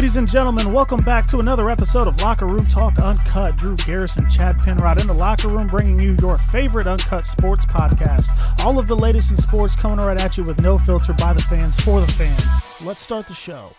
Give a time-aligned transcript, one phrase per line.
[0.00, 3.54] Ladies and gentlemen, welcome back to another episode of Locker Room Talk Uncut.
[3.58, 8.30] Drew Garrison, Chad Penrod in the locker room, bringing you your favorite uncut sports podcast.
[8.64, 11.42] All of the latest in sports coming right at you with no filter by the
[11.42, 12.80] fans for the fans.
[12.82, 13.76] Let's start the show.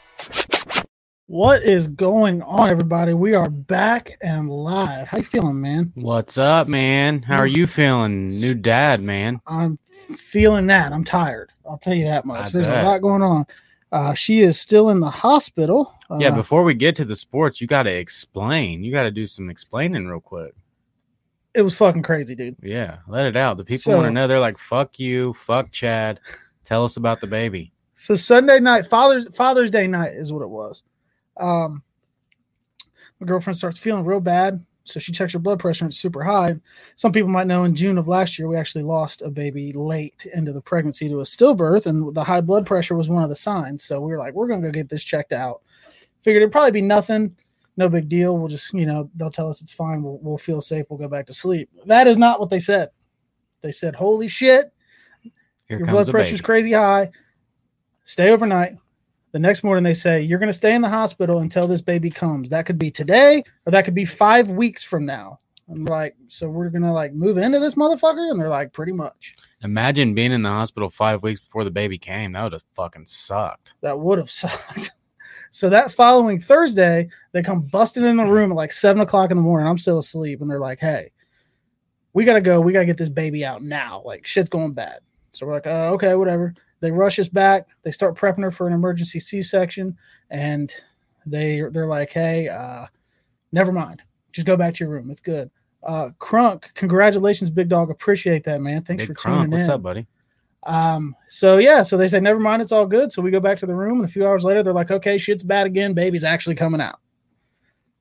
[1.25, 3.15] What is going on, everybody?
[3.15, 5.07] We are back and live.
[5.07, 5.91] How you feeling, man?
[5.95, 7.23] What's up, man?
[7.23, 8.39] How are you feeling?
[8.39, 9.41] New dad, man.
[9.47, 9.79] I'm
[10.17, 10.93] feeling that.
[10.93, 11.49] I'm tired.
[11.67, 12.45] I'll tell you that much.
[12.45, 12.83] I There's bet.
[12.83, 13.47] a lot going on.
[13.91, 15.93] Uh, she is still in the hospital.
[16.09, 18.83] Uh, Yeah, before we get to the sports, you got to explain.
[18.83, 20.53] You got to do some explaining real quick.
[21.53, 22.55] it was fucking crazy, dude.
[22.61, 23.57] Yeah, let it out.
[23.57, 24.25] The people want to know.
[24.27, 26.19] They're like, "Fuck you, fuck Chad."
[26.63, 27.73] Tell us about the baby.
[27.95, 30.83] So Sunday night, Father's Father's Day night is what it was.
[31.37, 31.83] Um,
[33.19, 36.23] my girlfriend starts feeling real bad, so she checks her blood pressure and it's super
[36.23, 36.55] high.
[36.95, 40.25] Some people might know in June of last year we actually lost a baby late
[40.33, 43.35] into the pregnancy to a stillbirth, and the high blood pressure was one of the
[43.35, 43.83] signs.
[43.83, 45.61] So we were like, we're gonna go get this checked out.
[46.21, 47.35] Figured it'd probably be nothing,
[47.77, 48.37] no big deal.
[48.37, 50.03] We'll just, you know, they'll tell us it's fine.
[50.03, 50.85] We'll, we'll feel safe.
[50.89, 51.69] We'll go back to sleep.
[51.85, 52.89] That is not what they said.
[53.61, 54.73] They said, "Holy shit,
[55.67, 56.45] Here your blood pressure's baby.
[56.45, 57.11] crazy high.
[58.05, 58.75] Stay overnight.
[59.31, 62.09] The next morning they say you're going to stay in the hospital until this baby
[62.09, 62.49] comes.
[62.49, 65.39] That could be today or that could be 5 weeks from now.
[65.69, 68.91] I'm like, so we're going to like move into this motherfucker and they're like pretty
[68.91, 69.35] much.
[69.63, 72.33] Imagine being in the hospital five weeks before the baby came.
[72.33, 73.73] That would have fucking sucked.
[73.81, 74.91] That would have sucked.
[75.51, 79.37] so that following Thursday, they come busting in the room at like seven o'clock in
[79.37, 79.67] the morning.
[79.67, 81.11] I'm still asleep, and they're like, "Hey,
[82.13, 82.59] we gotta go.
[82.59, 84.01] We gotta get this baby out now.
[84.03, 84.99] Like shit's going bad."
[85.33, 87.67] So we're like, uh, "Okay, whatever." They rush us back.
[87.83, 89.97] They start prepping her for an emergency C-section,
[90.29, 90.73] and
[91.25, 92.87] they they're like, "Hey, uh,
[93.51, 94.01] never mind.
[94.33, 95.09] Just go back to your room.
[95.09, 95.49] It's good."
[95.83, 97.89] Uh, Crunk, congratulations, big dog.
[97.89, 98.83] Appreciate that, man.
[98.83, 99.35] Thanks Big for crunk.
[99.37, 99.71] tuning What's in.
[99.71, 100.05] up, buddy?
[100.63, 103.11] Um, so yeah, so they say, never mind, it's all good.
[103.11, 105.17] So we go back to the room, and a few hours later, they're like, okay,
[105.17, 105.93] shit's bad again.
[105.95, 106.99] Baby's actually coming out.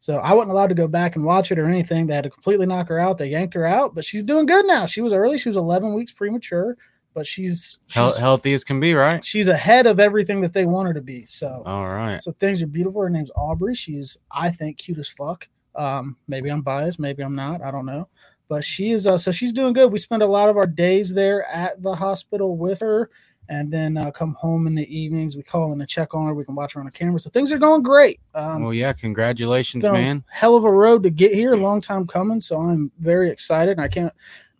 [0.00, 2.06] So I wasn't allowed to go back and watch it or anything.
[2.06, 3.16] They had to completely knock her out.
[3.18, 4.84] They yanked her out, but she's doing good now.
[4.86, 5.36] She was early.
[5.38, 6.76] She was 11 weeks premature,
[7.14, 9.24] but she's Hel- she's, healthy as can be, right?
[9.24, 11.24] she's ahead of everything that they want her to be.
[11.24, 12.22] So All right.
[12.22, 13.02] so things are beautiful.
[13.02, 13.74] Her name's Aubrey.
[13.74, 15.48] She's, I think, cute as fuck.
[15.74, 17.62] Um, maybe I'm biased, maybe I'm not.
[17.62, 18.08] I don't know.
[18.48, 19.92] But she is uh, so she's doing good.
[19.92, 23.08] We spend a lot of our days there at the hospital with her,
[23.48, 25.36] and then uh, come home in the evenings.
[25.36, 26.34] We call in to check on her.
[26.34, 27.20] We can watch her on the camera.
[27.20, 28.18] So things are going great.
[28.34, 28.92] Um, well, yeah.
[28.92, 30.24] Congratulations, man.
[30.28, 31.54] hell of a road to get here.
[31.54, 32.40] Long time coming.
[32.40, 33.72] So I'm very excited.
[33.72, 34.12] And I can't.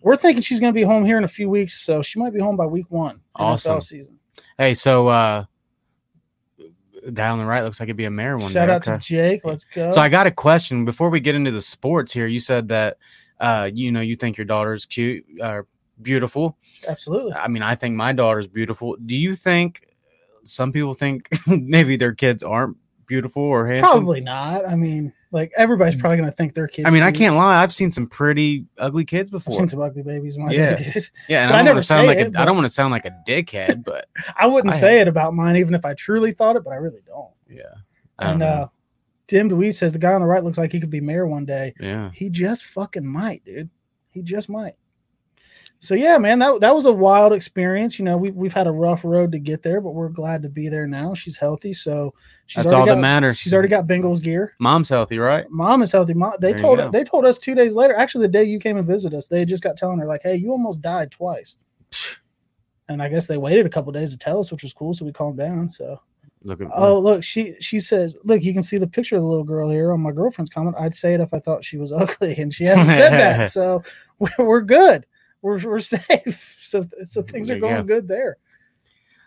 [0.03, 2.33] We're thinking she's going to be home here in a few weeks, so she might
[2.33, 3.21] be home by week one.
[3.35, 3.77] Awesome.
[3.77, 4.19] NFL season.
[4.57, 5.45] Hey, so uh,
[7.13, 8.75] guy on the right looks like it'd be a mayor one Shout day.
[8.75, 8.99] out to.
[8.99, 9.45] Jake.
[9.45, 9.91] Let's go.
[9.91, 12.27] So I got a question before we get into the sports here.
[12.27, 12.99] You said that
[13.41, 15.63] uh, you know you think your daughter's cute, uh,
[16.03, 16.57] beautiful.
[16.89, 17.33] Absolutely.
[17.33, 18.97] I mean, I think my daughter's beautiful.
[19.05, 19.87] Do you think
[20.45, 23.89] some people think maybe their kids aren't beautiful or handsome?
[23.89, 24.69] Probably not.
[24.69, 26.87] I mean, like everybody's probably gonna think their kids.
[26.87, 26.91] Mm.
[26.91, 27.63] I mean, I can't lie.
[27.63, 29.57] I've seen some pretty ugly kids I've before.
[29.57, 30.75] seen some ugly babies Yeah.
[30.77, 31.09] dude.
[31.29, 32.57] yeah, and but I I, don't never want to sound like it, a, I don't
[32.57, 35.57] want to sound like a dickhead, but I wouldn't I say have- it about mine,
[35.57, 37.31] even if I truly thought it, but I really don't.
[37.49, 37.63] yeah,
[38.19, 38.47] I don't And know.
[38.47, 38.67] uh,
[39.29, 41.45] Tim DeWeese says the guy on the right looks like he could be mayor one
[41.45, 41.73] day.
[41.79, 42.11] yeah.
[42.13, 43.71] He just fucking might, dude.
[44.11, 44.75] He just might.
[45.83, 47.99] So yeah, man, that that was a wild experience.
[47.99, 50.51] You know, we we've had a rough road to get there, but we're glad to
[50.51, 51.15] be there now.
[51.15, 52.13] She's healthy, so
[52.47, 53.39] she's That's already all got, that matters.
[53.39, 54.55] She's already got Bengals gear.
[54.61, 55.51] Mom's healthy, right?
[55.51, 56.13] Mom is healthy.
[56.13, 57.95] Mom, they There told they told us two days later.
[57.97, 60.37] Actually, the day you came and visited us, they just got telling her like, "Hey,
[60.37, 61.57] you almost died twice."
[62.89, 64.95] And I guess they waited a couple days to tell us, which was cool.
[64.95, 65.73] So we calmed down.
[65.73, 66.01] So
[66.43, 69.29] Look at oh look, she she says, look, you can see the picture of the
[69.29, 70.75] little girl here on my girlfriend's comment.
[70.79, 73.51] I'd say it if I thought she was ugly, and she hasn't said that.
[73.51, 73.83] So
[74.39, 75.05] we're good.
[75.43, 76.59] We're we're safe.
[76.63, 77.83] So so things There are going go.
[77.83, 78.37] good there.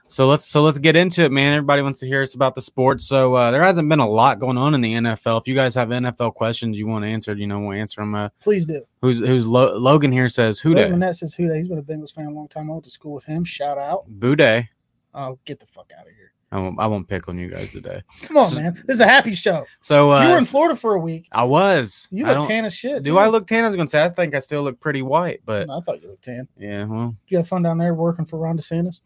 [0.10, 1.54] So let's so let's get into it, man.
[1.54, 3.08] Everybody wants to hear us about the sports.
[3.08, 5.42] So uh, there hasn't been a lot going on in the NFL.
[5.42, 8.14] If you guys have NFL questions you want answered, you know, we'll answer them.
[8.14, 8.84] Uh, Please do.
[9.02, 10.88] who's who's Lo- Logan here says who day?
[10.90, 12.70] Manette says who He's been a Bengals fan a long time.
[12.70, 13.44] I went to school with him.
[13.44, 14.06] Shout out.
[14.20, 14.68] Boudet.
[15.16, 16.33] Oh, get the fuck out of here.
[16.54, 18.02] I won't, I won't pick on you guys today.
[18.22, 18.74] Come on, So- man.
[18.86, 19.66] This is a happy show.
[19.82, 21.28] So uh, you were in Florida for a week.
[21.32, 22.08] I was.
[22.12, 23.02] You look tan as shit.
[23.04, 23.18] Do too.
[23.18, 23.64] I look tan?
[23.64, 26.10] I was gonna say I think I still look pretty white, but I thought you
[26.10, 26.48] looked tan.
[26.58, 26.86] yeah.
[26.86, 29.02] Well, Did you have fun down there working for Ron DeSantis?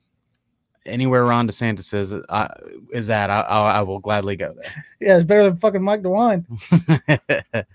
[0.86, 2.50] anywhere Ron DeSantis is, I,
[2.94, 4.86] is that I, I, I will gladly go there.
[5.02, 6.46] Yeah, it's better than fucking Mike DeWine.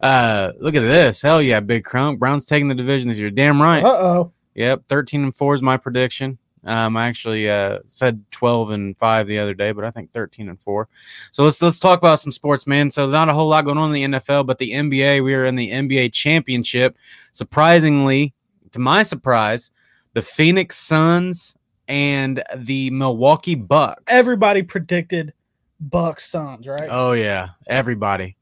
[0.00, 1.22] uh, look at this.
[1.22, 2.18] Hell yeah, big crunk.
[2.18, 3.30] Browns taking the division this year.
[3.30, 3.84] Damn right.
[3.84, 4.32] Uh oh.
[4.54, 6.38] Yep, thirteen and four is my prediction.
[6.66, 10.48] Um, I actually uh, said 12 and five the other day, but I think 13
[10.48, 10.88] and four.
[11.32, 12.90] So let's let's talk about some sports, man.
[12.90, 15.22] So not a whole lot going on in the NFL, but the NBA.
[15.22, 16.96] We are in the NBA championship.
[17.32, 18.34] Surprisingly,
[18.72, 19.70] to my surprise,
[20.14, 21.54] the Phoenix Suns
[21.88, 24.02] and the Milwaukee Bucks.
[24.08, 25.32] Everybody predicted
[25.78, 26.88] Bucks Suns, right?
[26.90, 28.36] Oh yeah, everybody.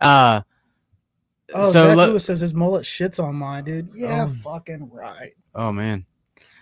[0.00, 0.40] Uh,
[1.52, 3.88] Oh, so Zach le- Lewis says his mullet shits on mine, dude.
[3.92, 4.36] Yeah, Oh.
[4.42, 5.32] fucking right.
[5.54, 6.06] Oh man.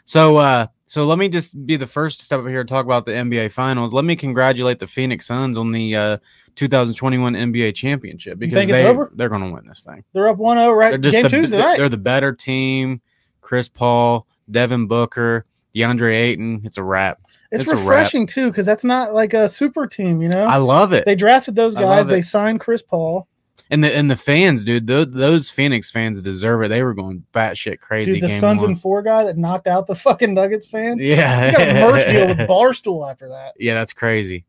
[0.09, 2.87] So uh so let me just be the first to step up here and talk
[2.87, 3.93] about the NBA finals.
[3.93, 6.19] Let me congratulate the Phoenix Suns on the uh
[6.55, 8.83] 2021 NBA championship because they
[9.13, 10.03] they're going to win this thing.
[10.15, 11.77] They're up 1-0 right They're just game the, they're, tonight.
[11.77, 13.03] they're the better team.
[13.43, 15.45] Chris Paul, Devin Booker,
[15.75, 17.21] DeAndre Ayton, it's a wrap.
[17.53, 17.81] it's, it's wrap.
[17.81, 20.47] refreshing too because that's not like a super team, you know.
[20.47, 21.05] I love it.
[21.05, 22.07] they drafted those guys.
[22.07, 23.29] They signed Chris Paul.
[23.71, 26.69] And the and the fans, dude, those, those Phoenix fans deserve it.
[26.69, 28.15] They were going batshit crazy.
[28.15, 28.71] Dude, the Suns one.
[28.73, 30.99] and four guy that knocked out the fucking Nuggets fan.
[30.99, 33.55] yeah, He got a merch deal with Barstool after that.
[33.59, 34.45] Yeah, that's crazy.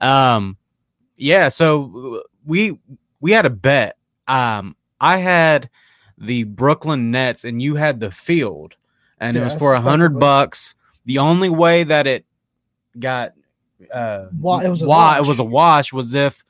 [0.00, 0.56] Um,
[1.16, 1.48] yeah.
[1.48, 2.78] So we
[3.20, 3.96] we had a bet.
[4.26, 5.70] Um, I had
[6.18, 8.76] the Brooklyn Nets, and you had the field,
[9.18, 10.74] and it was for a hundred bucks.
[11.06, 12.26] The only way that it
[12.98, 13.32] got
[13.92, 16.44] uh, Wa- it was a wa- it was a wash was if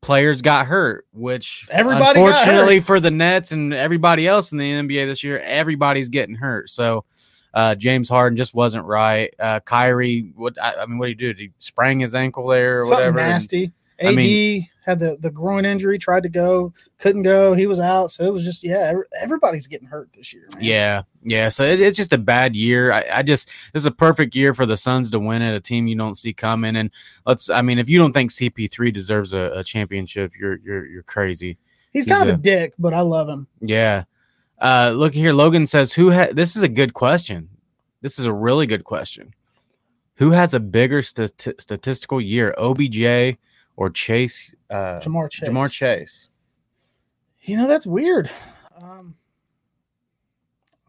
[0.00, 5.06] players got hurt, which Everybody unfortunately for the Nets and everybody else in the NBA
[5.06, 6.70] this year, everybody's getting hurt.
[6.70, 7.04] So
[7.54, 9.32] uh, James Harden just wasn't right.
[9.38, 11.34] Uh, Kyrie, what I, I mean, what did he do?
[11.34, 13.20] Did he sprang his ankle there or Something whatever?
[13.20, 14.06] And- nasty.
[14.06, 17.52] I AD mean- had the, the groin injury, tried to go, couldn't go.
[17.52, 18.10] He was out.
[18.10, 18.90] So it was just, yeah,
[19.20, 20.64] everybody's getting hurt this year, man.
[20.64, 21.50] Yeah, yeah.
[21.50, 22.90] So it, it's just a bad year.
[22.90, 25.60] I, I just this is a perfect year for the Suns to win it, a
[25.60, 26.76] team you don't see coming.
[26.76, 26.90] And
[27.26, 31.02] let's, I mean, if you don't think CP3 deserves a, a championship, you're you're you're
[31.02, 31.58] crazy.
[31.92, 33.46] He's He's kind of a- a dick, but I love him.
[33.60, 34.04] Yeah.
[34.58, 35.34] Uh, look here.
[35.34, 37.48] Logan says, "Who had?" This is a good question.
[38.00, 39.34] This is a really good question.
[40.14, 43.36] Who has a bigger stati- statistical year, OBJ
[43.78, 44.56] or Chase?
[44.68, 45.48] Uh, Ja'Marr Chase.
[45.48, 46.28] Ja'Marr Chase.
[47.42, 48.28] You know, that's weird.
[48.76, 49.14] Um,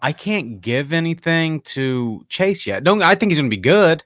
[0.02, 2.84] I can't give anything to Chase yet.
[2.84, 4.04] Don't I think he's going to be good?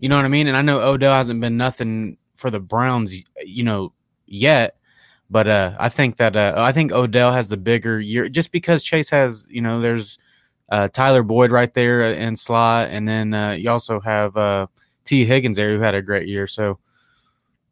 [0.00, 0.48] You know what I mean?
[0.48, 3.92] And I know Odell hasn't been nothing for the Browns, you know,
[4.26, 4.76] yet.
[5.30, 8.82] But uh, I think that uh, I think Odell has the bigger year just because
[8.82, 10.18] Chase has, you know, there's
[10.70, 14.66] uh, Tyler Boyd right there in slot, and then uh, you also have uh,
[15.04, 16.48] Tee Higgins there who had a great year.
[16.48, 16.78] So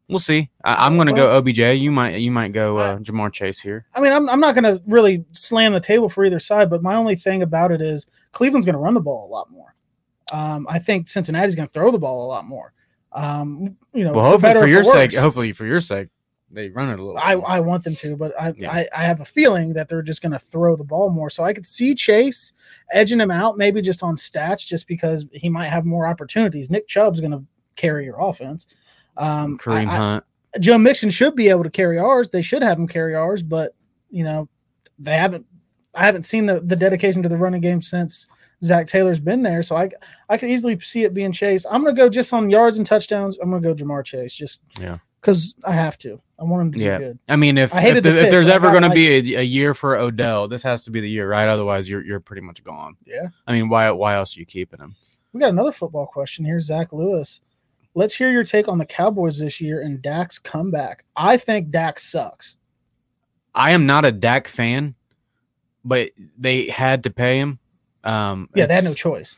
[0.09, 0.49] we'll see.
[0.63, 1.59] I, I'm going to go OBJ.
[1.59, 3.85] You might you might go uh, Ja'Marr Chase here.
[3.95, 6.83] I mean, I'm, I'm not going to really slam the table for either side, but
[6.83, 9.75] my only thing about it is Cleveland's going to run the ball a lot more.
[10.31, 12.73] Um, I think Cincinnati's going to throw the ball a lot more.
[13.11, 16.09] Um, you know, Well, hopefully better for or your sake, hopefully for your sake,
[16.51, 17.17] they run it a little.
[17.17, 17.33] I.
[17.33, 18.71] I want them to, but I, Yeah.
[18.71, 21.29] I, I have a feeling that they're just going to throw the ball more.
[21.29, 22.53] So I could see Chase
[22.91, 26.69] edging him out, maybe just on stats, just because he might have more opportunities.
[26.69, 27.43] Nick Chubb's going to
[27.75, 28.67] carry your offense.
[29.17, 30.23] Um, Kareem I- I- Hunt.
[30.59, 32.29] Joe Mixon should be able to carry ours.
[32.29, 33.73] They should have him carry ours, but
[34.09, 34.47] you know,
[34.97, 35.45] they haven't.
[35.93, 38.27] I haven't seen the, the dedication to the running game since
[38.63, 39.63] Zac Taylor's been there.
[39.63, 39.89] So I
[40.29, 41.65] I could easily see it being Chase.
[41.69, 43.37] I'm gonna go just on yards and touchdowns.
[43.41, 44.97] I'm gonna go Ja'Marr Chase just Yeah.
[45.19, 46.21] because I have to.
[46.39, 46.97] I want him to Yeah.
[46.99, 47.19] be good.
[47.29, 49.35] I mean, if I if, the the- if there's ever got going to like- be
[49.35, 51.47] a, a year for Odell, this has to be the year, right?
[51.49, 52.95] Otherwise, you're you're pretty much gone.
[53.05, 53.27] Yeah.
[53.47, 54.95] I mean, why why else are you keeping him?
[55.33, 57.41] We got another football question here, Zach Lewis.
[57.95, 61.05] Let's hear your take on the Cowboys this year and Dak's comeback.
[61.15, 62.57] I think Dak sucks.
[63.55, 64.95] I am not a Dak fan,
[65.85, 67.57] but they had to pay him.
[68.03, 69.37] Um, Yeah, they had no choice.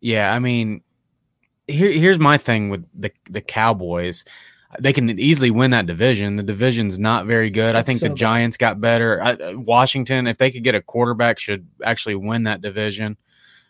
[0.00, 0.80] Yeah, I mean,
[1.68, 4.24] here here's my thing with the the Cowboys.
[4.78, 6.36] They can easily win that division.
[6.36, 7.76] The division's not very good.
[7.76, 8.18] I think so the bad.
[8.18, 9.20] Giants got better.
[9.22, 13.16] I, uh, Washington, if they could get a quarterback, should actually win that division.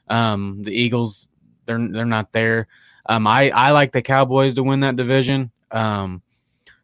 [0.09, 1.27] Um, the Eagles,
[1.67, 2.69] they're they're not there.
[3.11, 5.51] Um, I I like the Cowboys to win that division.
[5.73, 6.23] Um,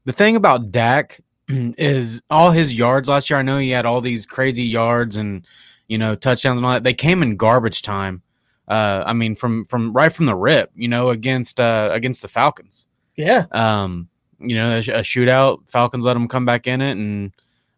[0.06, 3.38] the thing about Dak is all his yards last year.
[3.38, 5.46] I know he had all these crazy yards and
[5.86, 6.82] you know touchdowns and all that.
[6.82, 8.22] They came in garbage time.
[8.66, 12.28] Uh, I mean, from from right from the rip, you know, against uh against the
[12.28, 12.88] Falcons.
[13.14, 13.46] Yeah.
[13.52, 14.08] Um,
[14.40, 15.68] you know, a, a shootout.
[15.68, 17.32] Falcons let them come back in it, and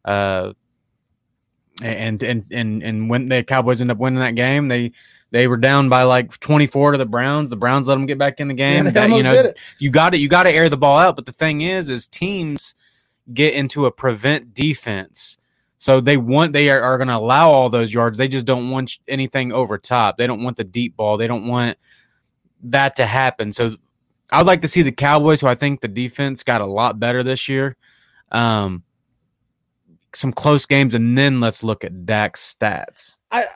[0.06, 0.54] uh,
[1.82, 4.92] and and and and when the Cowboys end up winning that game, they
[5.30, 7.50] they were down by like twenty four to the Browns.
[7.50, 8.86] The Browns let them get back in the game.
[8.86, 11.16] yeah, That, you know, you got to you got to air the ball out.
[11.16, 12.74] But the thing is, is teams
[13.32, 15.36] get into a prevent defense.
[15.78, 18.18] So they want they are, are going to allow all those yards.
[18.18, 20.16] They just don't want anything over top.
[20.16, 21.16] They don't want the deep ball.
[21.16, 21.78] They don't want
[22.64, 23.52] that to happen.
[23.52, 23.76] So
[24.30, 26.98] I would like to see the Cowboys, who I think the defense got a lot
[26.98, 27.76] better this year.
[28.32, 28.82] Um,
[30.14, 33.17] some close games, and then let's look at Dak's stats.
[33.30, 33.46] I,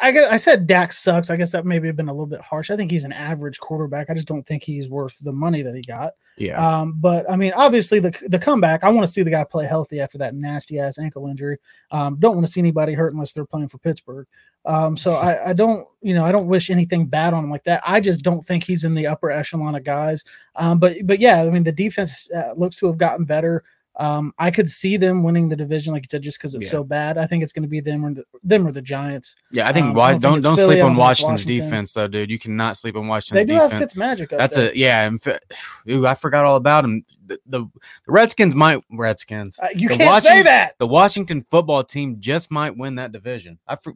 [0.00, 1.28] I, I, said Dak sucks.
[1.28, 2.70] I guess that maybe have been a little bit harsh.
[2.70, 4.08] I think he's an average quarterback.
[4.08, 6.14] I just don't think he's worth the money that he got.
[6.38, 6.56] Yeah.
[6.56, 8.82] Um, but I mean, obviously the the comeback.
[8.82, 11.58] I want to see the guy play healthy after that nasty ass ankle injury.
[11.90, 14.26] Um, don't want to see anybody hurt unless they're playing for Pittsburgh.
[14.64, 17.64] Um, so I, I don't, you know, I don't wish anything bad on him like
[17.64, 17.82] that.
[17.86, 20.24] I just don't think he's in the upper echelon of guys.
[20.56, 23.64] Um, but but yeah, I mean, the defense uh, looks to have gotten better.
[23.96, 26.70] Um, I could see them winning the division, like you said, just because it's Yeah.
[26.70, 27.18] so bad.
[27.18, 29.34] I think it's going to be them or the, them or the Giants.
[29.50, 31.40] yeah, I think um, I why don't think don't don't Philly, sleep on don't Washington's
[31.44, 31.64] Washington.
[31.66, 32.30] defense though, dude.
[32.30, 33.46] You cannot sleep on Washington's.
[33.46, 33.94] They do have defense.
[33.94, 34.32] Fitzmagic.
[34.32, 34.70] Up That's there.
[34.70, 35.06] a yeah.
[35.06, 35.20] And,
[35.90, 37.04] ooh, I forgot all about him.
[37.26, 37.60] The, the,
[38.06, 39.58] the Redskins might Redskins.
[39.58, 40.78] Uh, you the can't say Washington- that.
[40.78, 43.58] The Washington football team just might win that division.
[43.66, 43.92] I for,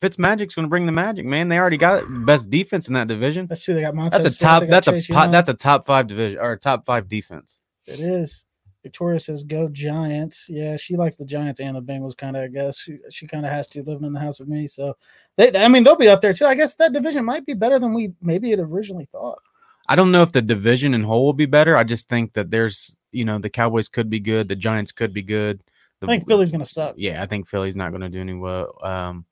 [0.00, 1.48] Fitzmagic's going to bring the magic, man.
[1.48, 3.46] They already got the best defense in that division.
[3.48, 3.74] That's true.
[3.74, 4.22] They got Montez.
[4.22, 4.62] That's a top.
[4.68, 7.58] That's a Chase that's a top five division or top five defense.
[7.86, 8.44] It is.
[8.86, 12.16] Victoria says, "Go Giants." Yeah, she likes the Giants and the Bengals.
[12.16, 14.48] Kind of, I guess she she kind of has to living in the house with
[14.48, 14.68] me.
[14.68, 14.96] So,
[15.36, 16.46] they, I mean, they'll be up there too.
[16.46, 19.40] I guess that division might be better than we maybe had originally thought.
[19.88, 21.76] I don't know if the division in whole will be better.
[21.76, 25.12] I just think that there's, you know, the Cowboys could be good, the Giants could
[25.12, 25.64] be good.
[25.98, 26.94] The, I think Philly's gonna suck.
[26.96, 28.78] yeah, I think Philly's not going to do any well.
[28.82, 29.24] Um,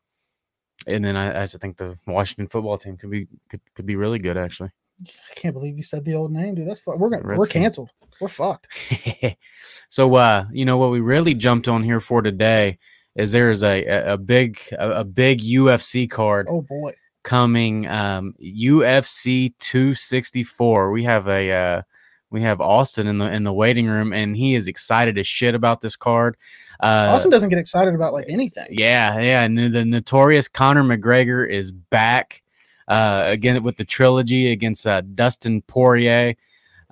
[0.89, 3.95] and then I, I just think the Washington football team could be could, could be
[3.95, 4.71] really good actually.
[5.03, 6.69] I can't believe you said the old name, dude.
[6.69, 7.91] That's fu- we're gonna, we're canceled.
[8.21, 8.69] We're fucked.
[9.89, 12.79] so uh you know what we really jumped on here for today
[13.17, 16.93] is there is a a, big a, a big UFC card Oh boy,
[17.25, 21.83] coming um UFC 264 we have a uh
[22.31, 25.55] we have Austin in the in the waiting room and he is excited as shit
[25.57, 26.37] about this card
[26.81, 28.67] uh Austin doesn't get excited about like anything.
[28.71, 29.43] yeah, yeah.
[29.43, 32.43] And the- the notorious Conor McGregor is back
[32.89, 36.35] uh, again with the trilogy against uh, Dustin Poirier.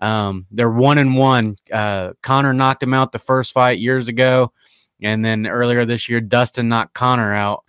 [0.00, 1.56] Um, they're one and one.
[1.72, 4.52] Uh, Conor knocked him out the first fight years ago,
[5.00, 7.64] and then earlier this year, Dustin knocked Conor out.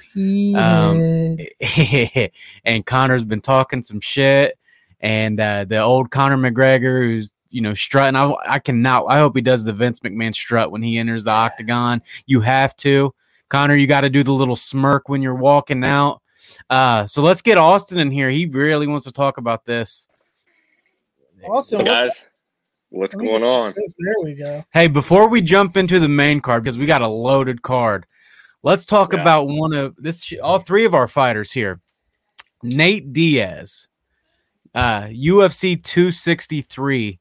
[0.55, 1.37] Um,
[2.65, 4.57] and Conor's been talking some shit.
[4.99, 9.05] And uh, the old Conor McGregor, who's you know strutting, I, I cannot.
[9.05, 12.01] I hope he does the Vince McMahon strut when he enters the octagon.
[12.25, 13.13] You have to,
[13.49, 13.75] Conor.
[13.75, 16.22] You got to do the little smirk when you're walking out.
[16.69, 18.29] Uh, so let's get Austin in here.
[18.29, 20.07] He really wants to talk about this.
[21.45, 22.25] Austin, Hey, what's guys,
[22.89, 23.73] what's let going on?
[23.75, 24.63] There we go.
[24.73, 28.05] Hey, before we jump into the main card, because we got a loaded card,
[28.63, 29.21] let's talk Yeah.
[29.21, 30.31] about one of this.
[30.41, 31.81] All three of our fighters here.
[32.63, 33.87] Nate Diaz,
[34.73, 37.19] uh, UFC 263,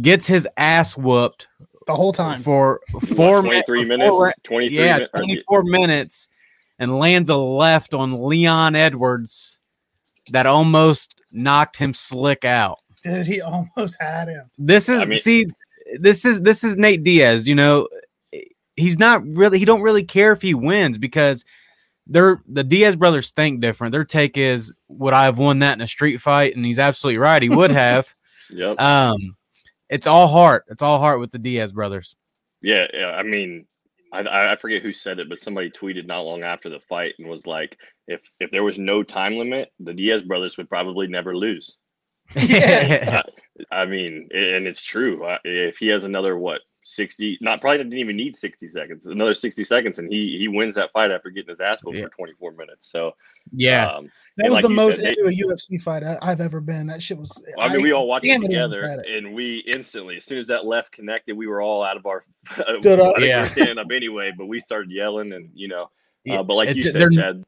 [0.00, 1.48] gets his ass whooped
[1.88, 2.40] The whole time.
[2.40, 4.32] for What, four mi- 23 minutes?
[4.44, 5.12] 23 yeah, minutes.
[5.12, 6.28] 24 minutes,
[6.78, 9.60] and lands a left on Leon Edwards
[10.30, 14.50] that almost knocked him slick out Dude, he almost had him.
[14.58, 15.46] this is I mean- see
[16.00, 17.86] this is this is Nate Diaz, you know,
[18.76, 21.44] he's not really he don't really care if he wins because
[22.06, 23.92] they're the Diaz brothers think different.
[23.92, 26.56] Their take is would I have won that in a street fight?
[26.56, 27.42] And he's absolutely right.
[27.42, 28.14] He would have.
[28.50, 28.78] Yep.
[28.78, 29.36] um
[29.88, 30.64] it's all heart.
[30.68, 32.14] It's all heart with the Diaz brothers.
[32.60, 33.10] Yeah, yeah.
[33.12, 33.64] I mean,
[34.14, 37.14] I- I, I forget who said it, but somebody tweeted not long after the fight
[37.18, 41.06] and was like, "If if there was no time limit, the Diaz brothers would probably
[41.08, 41.76] never lose."
[42.36, 43.22] Yeah.
[43.70, 45.26] I mean, and it's true.
[45.44, 49.64] If he has another what sixty, not probably didn't even need sixty seconds, another sixty
[49.64, 52.04] seconds, and he he wins that fight after getting his ass whooped Yeah.
[52.04, 52.86] for twenty four minutes.
[52.86, 53.16] So
[53.52, 53.86] yeah.
[53.86, 56.60] um, That was like the most said, they- into a UFC fight I, I've ever
[56.60, 56.86] been.
[56.86, 57.42] That shit was.
[57.58, 59.16] I mean, we all watched it damn he almost together, it.
[59.16, 62.22] and we instantly, as soon as that left connected, we were all out of our
[62.78, 63.16] Stood up.
[63.16, 63.40] I think we Yeah.
[63.42, 65.90] were standing up anyway, but we started yelling, and you know,
[66.24, 67.42] Yeah, uh, but like you said, they're- Chad,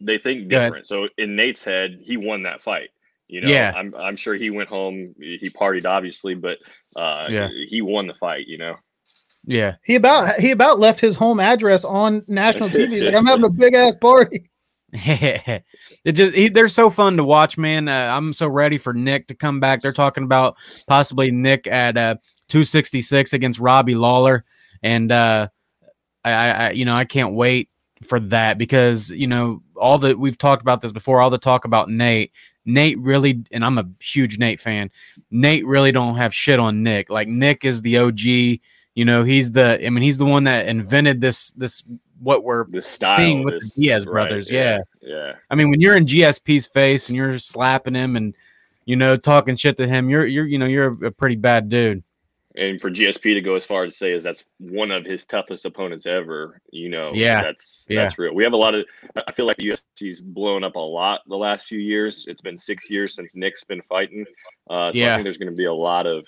[0.00, 0.86] they think different.
[0.86, 2.90] So in Nate's head, he won that fight.
[3.32, 3.72] You know, Yeah.
[3.74, 5.14] I'm I'm sure he went home.
[5.18, 6.58] He partied, obviously, but
[6.94, 7.48] uh, Yeah.
[7.68, 8.46] he won the fight.
[8.46, 8.76] You know,
[9.46, 9.76] Yeah.
[9.82, 12.90] He about he about left his home address on national TV.
[12.90, 14.50] He's like, I'm having a big ass party.
[14.92, 15.62] it
[16.12, 17.88] just he, they're so fun to watch, man.
[17.88, 19.80] Uh, I'm so ready for Nick to come back.
[19.80, 22.16] They're talking about possibly Nick at uh,
[22.48, 24.44] 266 against Robbie Lawler,
[24.82, 25.48] and uh,
[26.24, 27.70] I, I, I, you know, I can't wait
[28.04, 31.22] for that because you know all the we've talked about this before.
[31.22, 32.32] All the talk about Nate.
[32.64, 34.90] Nate really, and I'm a huge Nate fan.
[35.30, 37.10] Nate really don't have shit on Nick.
[37.10, 38.20] Like Nick is the OG.
[38.20, 39.84] You know, he's the.
[39.84, 41.50] I mean, he's the one that invented this.
[41.50, 41.82] This
[42.20, 45.34] what we're the style Seeing with the is- Diaz right, brothers, yeah, yeah.
[45.50, 48.34] I mean, when you're in GSP's face and you're slapping him and
[48.84, 52.02] you know talking shit to him, you're you're you know you're a pretty bad dude.
[52.56, 55.24] And for GSP to go as far as to say is that's one of his
[55.26, 56.60] toughest opponents ever.
[56.70, 58.02] You know, Yeah, that's yeah.
[58.02, 58.34] that's real.
[58.34, 58.84] We have a lot of.
[59.26, 62.24] I feel like the UFC's blown up a lot the last few years.
[62.28, 64.26] It's been six years since Nick's been fighting.
[64.68, 65.12] Uh, so Yeah.
[65.12, 66.26] I think there's going to be a lot of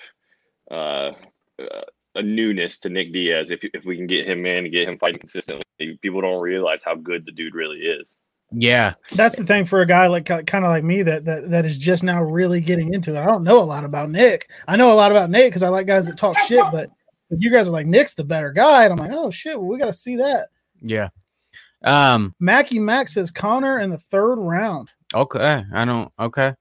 [0.71, 1.13] uh,
[1.61, 1.83] uh,
[2.15, 4.99] a newness to Nick Diaz if if we can get him in and get him
[4.99, 5.65] fighting consistently.
[6.01, 8.19] People don't realize how good the dude really is.
[8.57, 11.67] Yeah, That's the thing for a guy like kind of like me that, that that
[11.67, 13.19] is just now really getting into it.
[13.19, 14.51] I don't know a lot about Nick.
[14.69, 16.89] I know a lot about Nate because I like guys that talk shit, but
[17.31, 19.79] you guys are like Nick's the better guy, and I'm like, oh shit, well, we
[19.79, 20.49] got to see that.
[20.81, 21.09] yeah.
[21.85, 22.35] Um.
[22.41, 24.91] Mackie Mac says Conor in the third round.
[25.15, 25.65] Okay.
[25.75, 26.11] I don't.
[26.19, 26.55] Okay.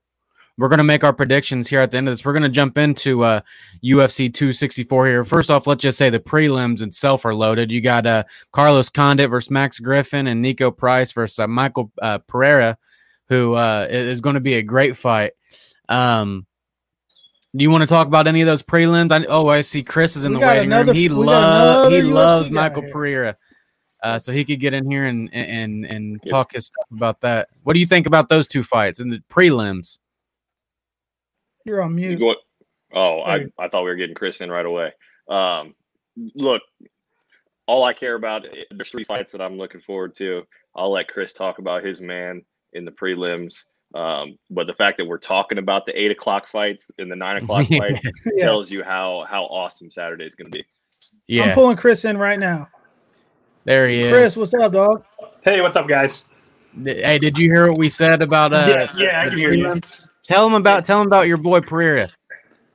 [0.56, 2.24] We're gonna make our predictions here at the end of this.
[2.24, 3.40] We're gonna jump into uh
[3.84, 5.24] UFC 264 here.
[5.24, 7.72] First off, let's just say the prelims itself are loaded.
[7.72, 12.18] You got uh Carlos Condit versus Max Griffin and Niko Price versus uh, Michael uh,
[12.18, 12.76] Pereira,
[13.28, 15.32] who uh is going to be a great fight.
[15.88, 16.46] Um.
[17.56, 19.12] Do you want to talk about any of those prelims?
[19.12, 20.96] I, oh, I see Chris is in We the waiting another- room.
[20.96, 22.90] He loves he UFC loves Michael here.
[22.92, 23.36] Pereira.
[24.02, 26.30] Uh, so he could get in here and and and Yes.
[26.32, 27.48] talk his stuff about that.
[27.62, 30.00] What do you think about those two fights in the prelims?
[31.64, 32.18] You're on You mute.
[32.18, 32.34] go-
[32.92, 34.92] oh, I, I thought we were getting Chris in right away.
[35.28, 35.74] Um,
[36.34, 36.62] look,
[37.66, 40.42] all I care about there's three fights that I'm looking forward to.
[40.76, 42.42] I'll let Chris talk about his man
[42.74, 43.64] in the prelims.
[43.94, 47.36] Um, but the fact that we're talking about the eight o'clock fights and the nine
[47.42, 48.00] o'clock fights
[48.34, 48.44] Yeah.
[48.46, 50.64] tells you how how awesome Saturday is going to be.
[51.26, 52.68] Yeah, I'm pulling Chris in right now.
[53.64, 54.12] there he is.
[54.12, 55.04] Chris, what's up, dog?
[55.42, 56.24] Hey, what's up, guys?
[56.84, 58.66] Hey, did you hear what we said about uh?
[58.68, 59.80] yeah, yeah, I the can hear you.
[60.24, 60.28] Prelim?
[60.28, 62.08] Tell him about tell him about your boy Pereira.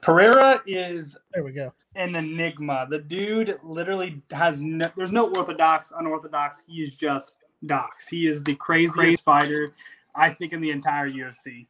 [0.02, 1.74] Pereira is There we go.
[1.96, 2.88] an enigma.
[2.90, 6.64] The dude literally has no, there's no orthodox, unorthodox.
[6.68, 8.08] He's just dox.
[8.08, 9.74] He is the craziest fighter,
[10.16, 11.68] I think, in the entire UFC.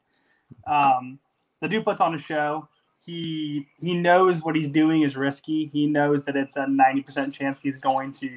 [0.68, 1.18] Um,
[1.62, 2.68] the dude puts on a show.
[3.04, 5.70] He he knows what he's doing is risky.
[5.74, 8.30] He knows that it's a 90% chance he's going to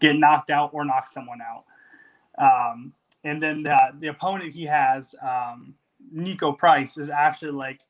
[0.00, 1.64] get knocked out or knock someone out.
[2.38, 2.92] Um,
[3.24, 5.74] and then the, the opponent he has, um,
[6.14, 7.80] Niko Price, is actually like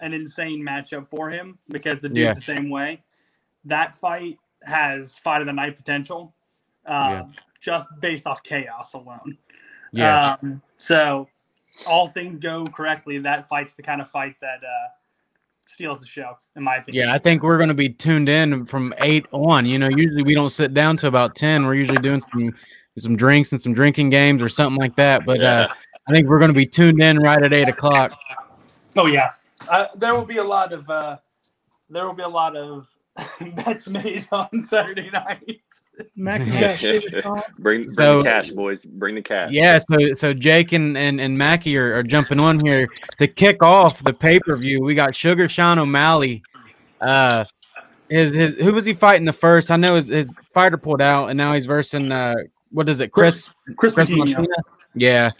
[0.00, 2.32] an insane matchup for him because the dude's Yeah.
[2.32, 3.02] the same way.
[3.64, 6.34] That fight has fight of the night potential,
[6.86, 7.22] uh,
[7.60, 9.38] just based off chaos alone.
[9.92, 11.28] Yeah, Um, so,
[11.86, 14.88] all things go correctly, that fight's the kind of fight that uh,
[15.66, 17.06] steals the show, in my opinion.
[17.08, 17.14] yeah.
[17.14, 19.64] I think we're going to be tuned in from eight on.
[19.66, 21.64] You know, usually we don't sit down to about ten.
[21.64, 22.54] We're usually doing some
[22.96, 25.24] some drinks and some drinking games or something like that.
[25.24, 25.68] But uh,
[26.08, 28.12] I think we're going to be tuned in right at eight o'clock.
[28.96, 29.30] Oh yeah,
[29.68, 31.16] uh, there will be a lot of uh,
[31.90, 32.86] there will be a lot of
[33.56, 35.60] bets made on Saturday night.
[36.16, 38.84] Mackie's got bring bring So- the cash, boys.
[38.84, 39.50] Bring the cash.
[39.50, 42.88] Yeah, so so Jake and and, and Mackie are, are jumping on here
[43.18, 44.82] to kick off the pay per view.
[44.82, 46.42] We got Sugar Sean O'Malley.
[47.00, 47.44] Uh,
[48.10, 49.70] his his who was he fighting the first?
[49.70, 52.34] I know his, his fighter pulled out, and now he's versing uh,
[52.70, 54.18] what is it, Chris Chris Chris Coutinho.
[54.18, 54.46] Martina?
[54.94, 55.30] Yeah.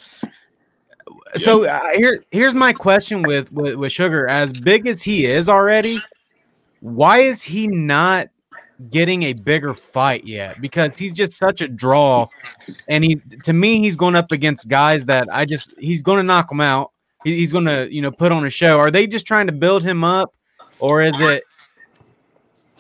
[1.37, 4.29] So uh, here here's my question with, with with Sugar.
[4.29, 5.99] As big as he is already,
[6.81, 8.29] why is he not
[8.90, 10.57] getting a bigger fight yet?
[10.61, 12.29] Because he's just such a draw,
[12.88, 16.23] and he to me he's going up against guys that I just he's going to
[16.23, 16.92] knock them out.
[17.25, 18.79] He, he's going to you know put on a show.
[18.79, 20.35] Are they just trying to build him up,
[20.79, 21.42] or is it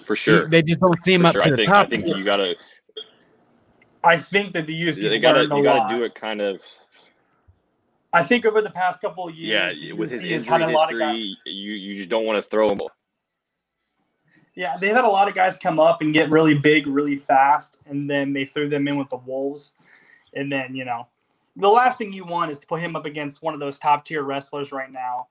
[0.04, 0.48] for sure.
[0.48, 1.42] they just don't see him For up sure.
[1.42, 1.86] to I the think, top?
[1.86, 2.54] I think you gotta
[4.04, 5.90] I think that the UFC they gotta you gotta lot.
[5.90, 6.60] do it kind of
[8.14, 10.68] I think over the past couple of yeah years, the with his injury had a
[10.68, 11.16] lot of guys.
[11.16, 11.52] history.
[11.52, 12.80] You you just don't want to throw him.
[14.54, 17.78] Yeah, they've had a lot of guys come up and get really big really fast,
[17.86, 19.72] and then they threw them in with the Wolves.
[20.34, 21.06] And then, you know,
[21.56, 24.04] the last thing you want is to put him up against one of those top
[24.04, 25.28] tier wrestlers right now.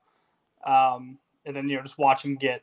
[0.66, 2.62] Um, and then, you know, just watch him get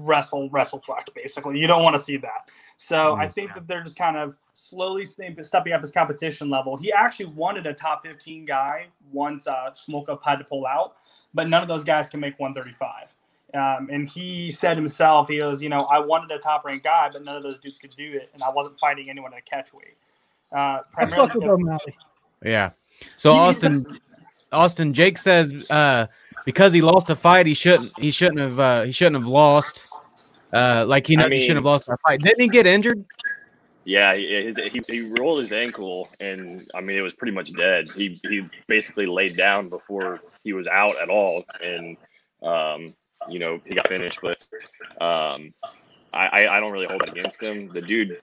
[0.00, 1.58] wrestle, wrestle fucked, basically.
[1.58, 2.48] You don't want to see that.
[2.76, 6.76] So I think that they're just kind of slowly stepping up his competition level.
[6.76, 10.96] He actually wanted a top 15 guy once uh, Smolka had to pull out,
[11.32, 13.08] but none of those guys can make 135.
[13.54, 17.10] Um, and he said himself, he goes, you know, I wanted a top ranked guy,
[17.12, 19.74] but none of those dudes could do it, and I wasn't fighting anyone at catch
[19.74, 19.96] weight.
[20.50, 21.96] Uh, I primarily fuck with because- O'Malley.
[22.44, 22.70] Yeah.
[23.18, 24.00] So He- Austin,
[24.52, 26.06] Austin, Jake says uh,
[26.44, 29.88] because he lost a fight, he shouldn't he shouldn't have uh, he shouldn't have lost.
[30.52, 32.20] Uh, like he I knows he shouldn't have lost a fight.
[32.20, 33.04] Didn't he get injured?
[33.84, 37.52] Yeah, he, his, he he rolled his ankle, and I mean it was pretty much
[37.52, 37.90] dead.
[37.90, 41.96] He he basically laid down before he was out at all, and
[42.42, 42.94] um,
[43.28, 44.20] you know he got finished.
[44.22, 44.38] But
[45.00, 45.52] um,
[46.12, 47.70] I I don't really hold that against him.
[47.72, 48.20] The dude,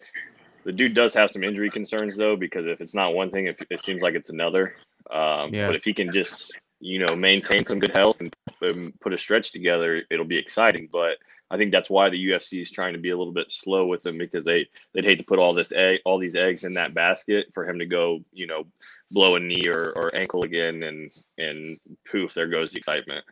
[0.64, 3.58] the dude does have some injury concerns though, because if it's not one thing, it,
[3.70, 4.76] it seems like it's another.
[5.12, 5.68] Um, Yeah.
[5.68, 9.18] But if he can just you know maintain some good health and, and put a
[9.18, 10.88] stretch together, it'll be exciting.
[10.90, 11.18] But
[11.52, 14.06] I think that's why the UFC is trying to be a little bit slow with
[14.06, 16.94] him because they they'd hate to put all this egg, all these eggs in that
[16.94, 18.66] basket for him to go, you know,
[19.12, 23.26] blow a knee or, or ankle again, and and poof, there goes the excitement.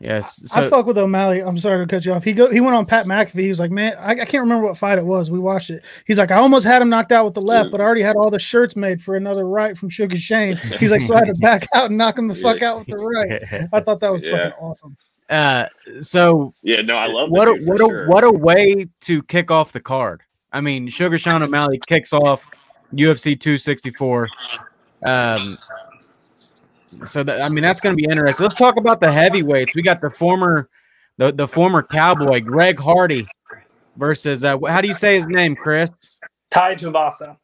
[0.00, 0.44] Yes.
[0.54, 1.40] I So fuck with O'Malley.
[1.40, 2.24] I'm sorry to cut you off.
[2.24, 3.40] He go he went on Pat McAfee.
[3.40, 5.30] He was like, man, I, I can't remember what fight it was.
[5.30, 5.84] We watched it.
[6.06, 8.16] He's like, I almost had him knocked out with the left, but I already had
[8.16, 10.56] all the shirts made for another right from Sugar Shane.
[10.78, 12.88] He's like, so I had to back out and knock him the fuck out with
[12.88, 13.42] the right.
[13.72, 14.50] I thought that was Yeah.
[14.50, 14.96] fucking awesome.
[15.30, 15.66] Uh,
[16.00, 18.08] so Yeah, no, I love what a, what a sure.
[18.08, 20.22] what a way to kick off the card.
[20.52, 22.48] I mean, Sugar Sean O'Malley kicks off
[22.94, 24.28] UFC 264.
[25.04, 25.58] Um,
[27.04, 28.44] so that, I mean that's going to be interesting.
[28.44, 29.74] Let's talk about the heavyweights.
[29.74, 30.68] We got the former
[31.16, 33.26] the the former cowboy Greg Hardy
[33.96, 35.90] versus uh, how do you say his name, Chris?
[36.50, 37.28] Tai Tuivasa.
[37.28, 37.36] All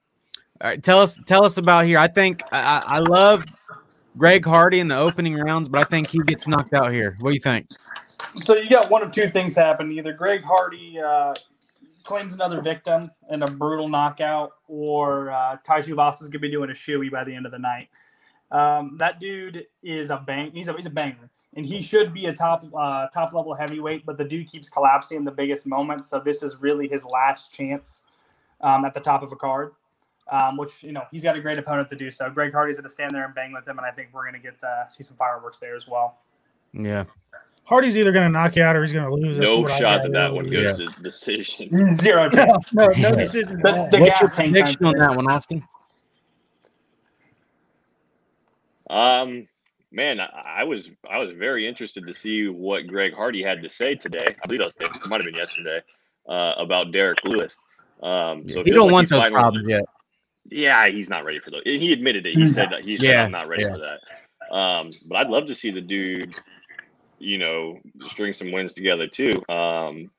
[0.68, 1.98] right, tell us tell us about here.
[1.98, 3.42] I think I, I I love
[4.16, 7.16] Greg Hardy in the opening rounds, but I think he gets knocked out here.
[7.20, 7.66] What do you think?
[8.36, 9.90] So you got one of two things happen.
[9.92, 11.34] Either Greg Hardy uh,
[12.02, 16.50] claims another victim in a brutal knockout, or uh, Tai Tuivasa is going to be
[16.50, 17.88] doing a shoey by the end of the night.
[18.50, 20.50] Um, that dude is a bang.
[20.52, 24.04] He's a he's a banger, and he should be a top uh, top level heavyweight.
[24.04, 26.08] But the dude keeps collapsing in the biggest moments.
[26.08, 28.02] So this is really his last chance
[28.60, 29.72] um, at the top of a card.
[30.32, 32.30] Um, which you know he's got a great opponent to do so.
[32.30, 34.34] Greg Hardy's going to stand there and bang with him, and I think we're going
[34.34, 36.18] to get uh, see some fireworks there as well.
[36.72, 37.04] Yeah.
[37.64, 39.38] Hardy's either going to knock you out or he's going to lose.
[39.38, 40.62] That's No what shot that that one Yeah.
[40.72, 41.90] goes to decision.
[41.92, 42.72] Zero No, chance.
[42.72, 43.56] no, no decision.
[43.60, 45.64] The- the- What's your prediction on that one, Austin?
[48.88, 49.46] Um,
[49.92, 53.68] man, I, I was I was very interested to see what Greg Hardy had to
[53.68, 54.34] say today.
[54.42, 55.80] I believe that was it might have been yesterday
[56.28, 57.56] uh, about Derrick Lewis.
[58.02, 59.84] Um, so it You don't like want he's those problems yet.
[60.50, 61.62] Yeah, he's not ready for those.
[61.64, 62.34] And he admitted it.
[62.34, 63.72] He said that he said Yeah, I'm not ready yeah.
[63.72, 64.54] for that.
[64.54, 66.36] Um, but I'd love to see the dude,
[67.18, 69.34] you know, string some wins together too.
[69.48, 70.10] Um,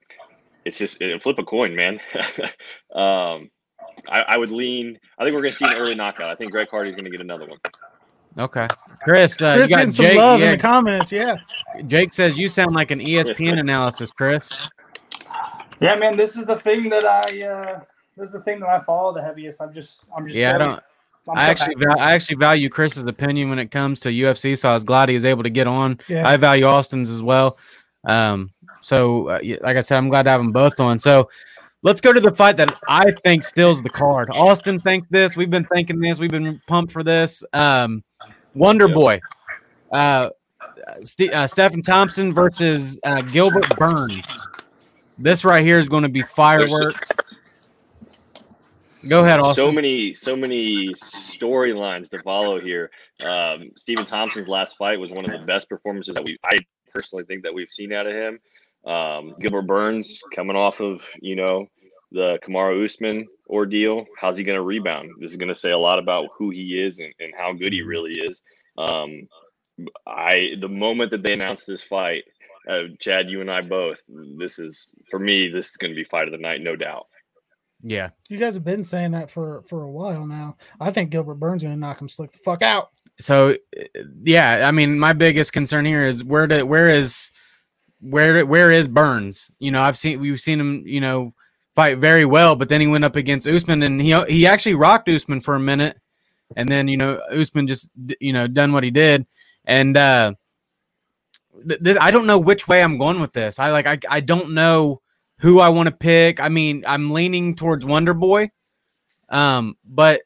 [0.63, 1.99] it's just it, flip a coin, man.
[2.95, 3.49] um,
[4.07, 4.97] I, I would lean.
[5.17, 6.29] I think we're going to see an early knockout.
[6.29, 7.57] I think Greg Hardy's going to get another one.
[8.37, 8.67] Okay.
[9.03, 10.17] Chris, uh, Chris you got getting some Jake.
[10.17, 11.11] love in yeah, the comments.
[11.11, 11.37] Yeah,
[11.87, 14.69] Jake says you sound like an ESPN analysis, Chris.
[15.81, 17.79] Yeah, man, this is the thing that I uh
[18.17, 19.61] this is the thing that I follow the heaviest.
[19.61, 20.83] I'm just I'm just Yeah, I don't.
[21.29, 21.85] I'm I actually, happy.
[21.85, 24.57] val- I actually value Chris's opinion when it comes to UFC.
[24.57, 25.99] So I was glad he was able to get on.
[26.07, 26.27] yeah.
[26.27, 27.57] I value Austin's as well.
[28.05, 30.97] Um, so uh, like I said, I'm glad to have them both on.
[30.97, 31.29] So
[31.83, 34.29] let's go to the fight that I think steals the card.
[34.31, 35.37] Austin thinks this.
[35.37, 36.19] We've been thinking this.
[36.19, 37.43] We've been pumped for this.
[37.53, 38.03] Um,
[38.55, 38.95] Wonder Yep.
[38.95, 39.21] Boy,
[39.91, 40.29] uh,
[41.03, 44.47] Ste- uh, Stephen Thompson versus uh, Gilbert Burns.
[45.19, 47.11] This right here is going to be fireworks.
[49.07, 49.65] Go ahead, Austin.
[49.65, 52.91] So many, so many storylines to follow here.
[53.25, 56.57] Um, Stephen Thompson's last fight was one of the best performances that we, I
[56.93, 58.39] personally think that we've seen out of him.
[58.85, 61.67] Um, Gilbert Burns coming off of, you know,
[62.11, 64.05] the Kamaru Usman ordeal.
[64.17, 65.11] How's he going to rebound?
[65.19, 67.73] This is going to say a lot about who he is and, and how good
[67.73, 68.41] he really is.
[68.77, 69.27] Um,
[70.05, 72.23] I, the moment that they announced this fight,
[72.69, 74.01] uh, Chad, you and I both,
[74.37, 77.07] this is, for me, this is going to be fight of the night, no doubt.
[77.83, 78.09] Yeah.
[78.29, 80.57] You guys have been saying that for for a while now.
[80.79, 82.91] I think Gilbert Burns going to knock him slick the fuck out.
[83.19, 87.31] So, uh, yeah, I mean, my biggest concern here is where to where is
[87.99, 89.51] where where is Burns?
[89.59, 91.33] You know, I've seen we've seen him, you know,
[91.75, 95.09] fight very well, but then he went up against Usman and he he actually rocked
[95.09, 95.97] Usman for a minute,
[96.55, 97.89] and then you know Usman just
[98.19, 99.25] you know done what he did,
[99.65, 100.33] and uh,
[101.67, 103.59] th- th- I don't know which way I'm going with this.
[103.59, 105.00] I like I I don't know
[105.41, 106.39] who I want to pick.
[106.39, 108.51] I mean, I'm leaning towards Wonder Boy,
[109.29, 110.21] um, but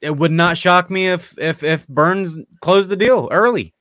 [0.00, 3.74] it would not shock me if if if Burns closed the deal early.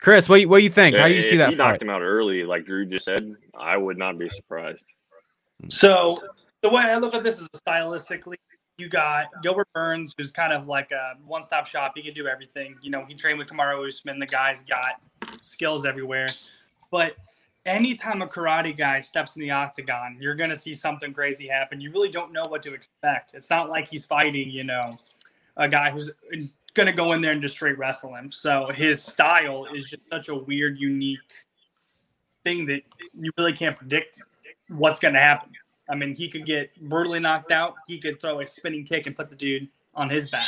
[0.00, 0.96] Chris, what you- what do you think?
[0.96, 1.70] How Yeah, you if see that he fight?
[1.72, 4.84] knocked him out early, like Drew just said, I would not be surprised.
[5.68, 6.20] So
[6.62, 8.34] the way I look at this is stylistically,
[8.78, 11.92] you got Gilbert Burns, who's kind of like a one-stop shop.
[11.94, 12.76] He can do everything.
[12.82, 14.18] You know, he trained with Kamaru Usman.
[14.18, 15.00] The guy's got
[15.40, 16.26] skills everywhere.
[16.90, 17.14] But
[17.66, 21.80] anytime a karate guy steps in the octagon, you're going to see something crazy happen.
[21.80, 23.34] You really don't know what to expect.
[23.34, 24.98] It's not like he's fighting, you know,
[25.56, 26.10] a guy who's
[26.74, 28.32] going to go in there and just straight wrestle him.
[28.32, 31.18] So his style is just such a weird, unique
[32.44, 32.82] thing that
[33.14, 34.22] you really can't predict
[34.68, 35.50] what's going to happen.
[35.88, 37.74] I mean, he could get brutally knocked out.
[37.86, 40.44] He could throw a spinning kick and put the dude on his back.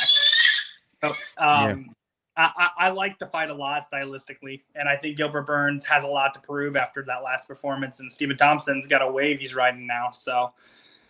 [1.03, 1.95] So, um,
[2.37, 6.03] I, I, I like the fight a lot stylistically, and I think Gilbert Burns has
[6.03, 7.99] a lot to prove after that last performance.
[7.99, 10.11] And Stephen Thompson's got a wave he's riding now.
[10.11, 10.51] So,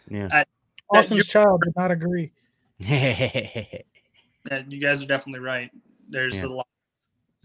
[0.10, 0.44] Yeah.
[0.90, 2.32] Austin's child did not agree.
[2.82, 5.72] uh, you guys are definitely right.
[6.10, 6.46] There's Yeah.
[6.46, 6.68] a lot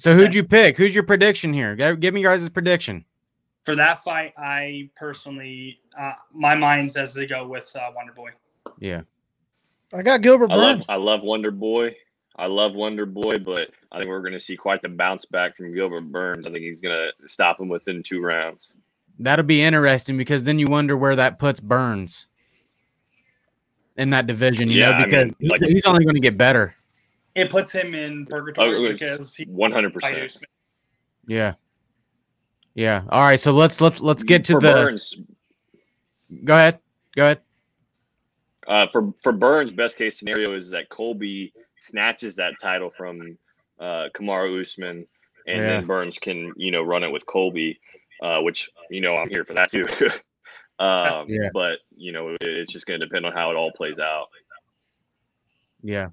[0.00, 0.78] so who'd you pick?
[0.78, 1.76] Who's your prediction here?
[1.76, 3.04] Give give me guys' prediction.
[3.66, 4.32] for that fight.
[4.38, 8.30] I personally, uh, my mind says to go with uh, Wonder Boy.
[8.78, 9.02] Yeah.
[9.92, 10.86] I got Gilbert I love Burns.
[10.88, 11.94] I love Wonder Boy.
[12.40, 15.54] I love Wonder Boy, but I think we're going to see quite the bounce back
[15.58, 16.46] from Gilbert Burns.
[16.46, 18.72] I think he's going to stop him within two rounds.
[19.18, 22.28] That'll be interesting because then you wonder where that puts Burns
[23.98, 24.70] in that division.
[24.70, 26.74] You Yeah, know, I because mean, like- he's only going to get better.
[27.34, 30.38] It puts him in purgatory Oh, because one hundred percent.
[31.28, 31.54] Yeah.
[32.74, 33.02] Yeah.
[33.10, 33.38] All right.
[33.38, 34.72] So let's let's let's get to for the.
[34.72, 35.14] Burns.
[36.42, 36.78] Go ahead.
[37.14, 37.40] Go ahead.
[38.66, 43.36] Uh, for for Burns, best case scenario is that Colby snatches that title from
[43.80, 45.06] uh, Kamaru Usman,
[45.46, 45.66] and Yeah.
[45.66, 47.80] then Burns can you know run it with Colby,
[48.22, 49.86] uh, which you know I'm here for that too.
[50.78, 51.50] um, Yeah.
[51.52, 54.28] But you know it, it's just going to depend on how it all plays out.
[55.82, 56.10] Yeah.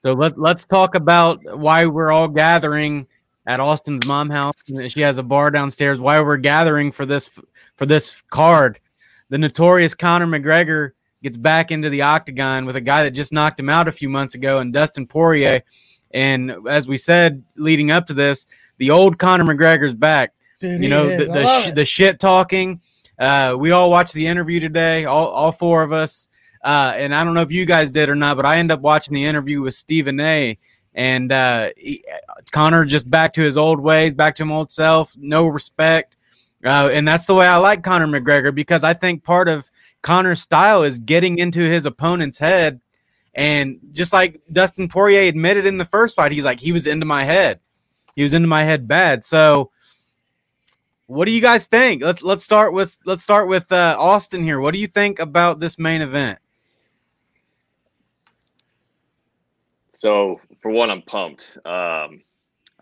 [0.00, 3.06] So let let's talk about why we're all gathering
[3.46, 4.54] at Austin's mom house.
[4.88, 6.00] She has a bar downstairs.
[6.00, 7.28] Why we're gathering for this
[7.76, 8.80] for this card.
[9.30, 10.92] The notorious Conor McGregor
[11.22, 14.08] gets back into the octagon with a guy that just knocked him out a few
[14.08, 15.62] months ago, and Dustin Poirier.
[16.12, 18.46] And as we said leading up to this,
[18.78, 20.32] the old Conor McGregor's back.
[20.60, 22.80] Dude, You know the the, sh- the shit talking.
[23.18, 26.28] Uh, we all watched the interview today, all all four of us.
[26.62, 28.80] Uh, and I don't know if you guys did or not, but I ended up
[28.80, 30.58] watching the interview with Stephen A.
[30.94, 32.04] And uh, he,
[32.50, 36.16] Conor just back to his old ways, back to his old self, no respect.
[36.64, 39.70] Uh, and that's the way I like Conor McGregor because I think part of
[40.02, 42.80] Conor's style is getting into his opponent's head.
[43.34, 47.06] And just like Dustin Poirier admitted in the first fight, he's like, he was into
[47.06, 47.60] my head.
[48.16, 49.24] He was into my head bad.
[49.24, 49.70] So,
[51.06, 52.02] what do you guys think?
[52.02, 54.60] Let's let's start with let's start with uh, Austin here.
[54.60, 56.38] What do you think about this main event?
[59.98, 61.58] So for one, I'm pumped.
[61.64, 62.22] Um,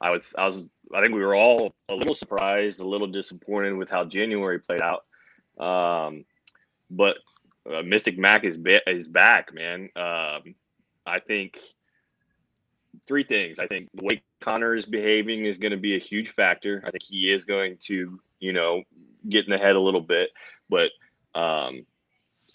[0.02, 3.72] I was, I was, I think we were all a little surprised, a little disappointed
[3.72, 5.07] with how January played out.
[5.59, 6.26] Um,
[6.90, 7.16] but
[7.70, 9.88] uh, Mystic Mac is ba- is back, man.
[9.96, 10.55] Um,
[11.07, 11.59] I think
[13.07, 13.59] three things.
[13.59, 16.83] I think the way Conor is behaving is going to be a huge factor.
[16.87, 18.83] I think he is going to, you know,
[19.29, 20.31] get in the head a little bit.
[20.68, 20.90] But
[21.35, 21.87] um,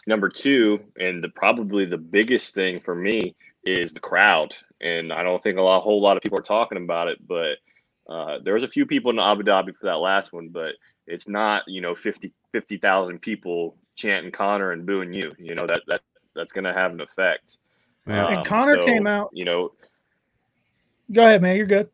[0.07, 4.53] number two, and the probably the biggest thing for me is the crowd.
[4.81, 7.57] And I don't think a lot, whole lot of people are talking about it, but
[8.09, 10.73] uh, there was a few people in Abu Dhabi for that last one, but
[11.11, 15.33] it's not, you know, 50 50,000 people chanting Conor and booing you.
[15.37, 16.01] You know, that, that
[16.35, 17.57] that's going to have an effect.
[18.07, 18.27] Yeah.
[18.27, 19.71] And Conor so, came out- You know,
[21.11, 21.57] Go ahead, man.
[21.57, 21.89] You're good.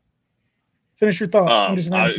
[0.96, 1.50] Finish your thought.
[1.50, 2.10] I'm um, just I.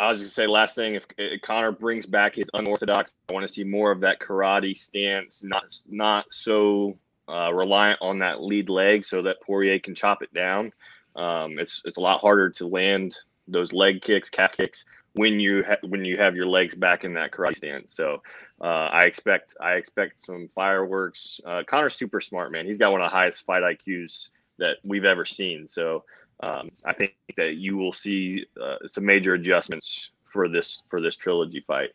[0.00, 3.32] I was going to say last thing, if, if Conor brings back his unorthodox, I
[3.32, 6.96] want to see more of that karate stance, not not so
[7.28, 10.72] uh, reliant on that lead leg, so that Poirier can chop it down.
[11.16, 13.16] Um, it's it's a lot harder to land
[13.48, 14.84] those leg kicks, calf kicks
[15.18, 17.92] when you ha- when you have your legs back in that karate stance.
[17.92, 18.22] So
[18.60, 21.40] uh, I expect I expect some fireworks.
[21.44, 22.66] Uh, Conor's super smart, man.
[22.66, 24.28] He's got one of the highest fight IQs
[24.58, 25.66] that we've ever seen.
[25.66, 26.04] So
[26.40, 31.16] um, I think that you will see uh, some major adjustments for this for this
[31.16, 31.90] trilogy fight.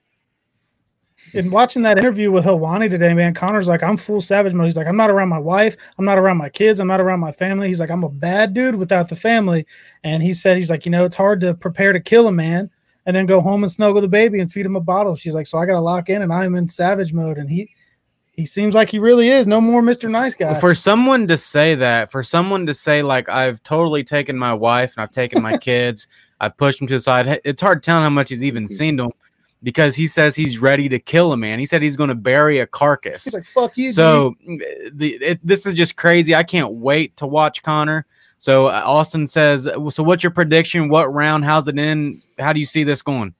[1.34, 4.66] in watching that interview with Helwani today, man, Conor's like, I'm full savage mode.
[4.66, 5.78] He's like, I'm not around my wife.
[5.98, 6.82] I'm not around my kids.
[6.82, 7.70] I'm not around my family.
[7.70, 9.66] He's like, I'm a bad dude without the family.
[10.04, 12.70] And he said, he's like, you know, it's hard to prepare to kill a man
[13.06, 15.16] and then go home and snuggle the baby and feed him a bottle.
[15.16, 17.38] She's like, so I got to lock in and I'm in savage mode.
[17.38, 17.70] And he,
[18.32, 19.46] he seems like he really is.
[19.46, 20.10] No more Mr.
[20.10, 20.60] Nice Guy.
[20.60, 24.96] For someone to say that, for someone to say like I've totally taken my wife
[24.96, 26.08] and I've taken my kids,
[26.40, 27.42] I've pushed them to the side.
[27.44, 28.74] It's hard telling how much he's even mm-hmm.
[28.74, 29.12] seen them
[29.62, 31.60] because he says he's ready to kill a man.
[31.60, 33.24] He said he's going to bury a carcass.
[33.24, 33.92] He's like, fuck you.
[33.92, 34.36] So
[34.94, 36.36] the it, this is just crazy.
[36.36, 38.06] I can't wait to watch Conor.
[38.44, 40.90] So uh, Austin says, so what's your prediction?
[40.90, 41.46] What round?
[41.46, 42.22] How's it in?
[42.38, 43.34] How do you see this going?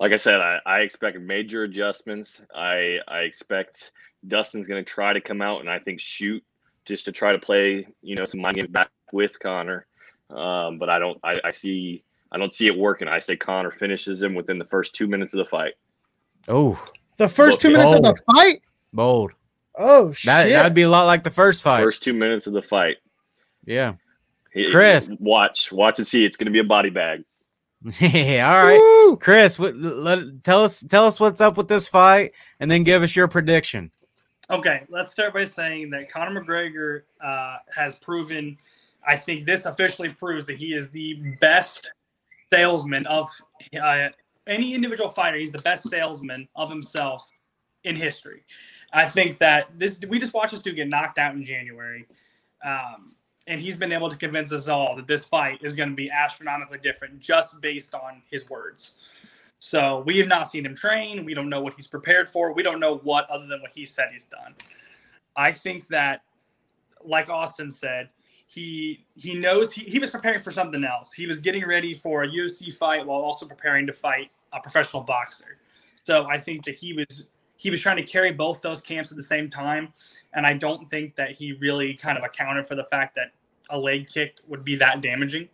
[0.00, 2.40] Like I said, I, I expect major adjustments.
[2.54, 3.92] I I expect
[4.26, 6.42] Dustin's going to try to come out and I think shoot
[6.86, 9.84] just to try to play you know some mind games back with Conor.
[10.30, 13.06] Um, but I don't I, I see I don't see it working.
[13.06, 15.74] I say Conor finishes him within the first two minutes of the fight.
[16.48, 16.82] Oh,
[17.18, 18.62] the first two Look, minutes of the fight.
[18.94, 19.32] bold.
[19.78, 20.52] Oh, That shit.
[20.52, 21.80] that'd be a lot like the first fight.
[21.82, 22.96] First two minutes of the fight.
[23.64, 23.94] Yeah.
[24.52, 25.10] He- Chris.
[25.20, 26.24] watch watch and see.
[26.24, 27.24] It's going to be a body bag.
[28.00, 28.50] Yeah.
[28.52, 28.78] All right.
[28.78, 29.16] Woo!
[29.16, 33.02] Chris, what, let, tell us tell us what's up with this fight, and then give
[33.04, 33.92] us your prediction.
[34.50, 38.56] Okay, let's start by saying that Conor McGregor uh, has proven.
[39.06, 41.92] I think this officially proves that he is the best
[42.52, 43.28] salesman of
[43.80, 44.08] uh,
[44.48, 45.36] any individual fighter.
[45.36, 47.28] He's the best salesman of himself
[47.84, 48.42] in history.
[48.92, 52.06] I think that this we just watched this dude get knocked out in January,
[52.64, 53.12] um,
[53.46, 56.10] and he's been able to convince us all that this fight is going to be
[56.10, 58.96] astronomically different just based on his words.
[59.60, 61.24] So we have not seen him train.
[61.24, 62.52] We don't know what he's prepared for.
[62.52, 64.54] We don't know what other than what he said he's done.
[65.36, 66.22] I think that
[67.04, 68.08] like Austin said,
[68.46, 71.12] he he knows he, he was preparing for something else.
[71.12, 75.02] He was getting ready for a UFC fight while also preparing to fight a professional
[75.02, 75.58] boxer.
[76.02, 77.26] So I think that he was
[77.58, 79.92] he was trying to carry both those camps at the same time,
[80.32, 83.32] and I don't think that he really kind of accounted for the fact that
[83.68, 85.48] a leg kick would be that damaging.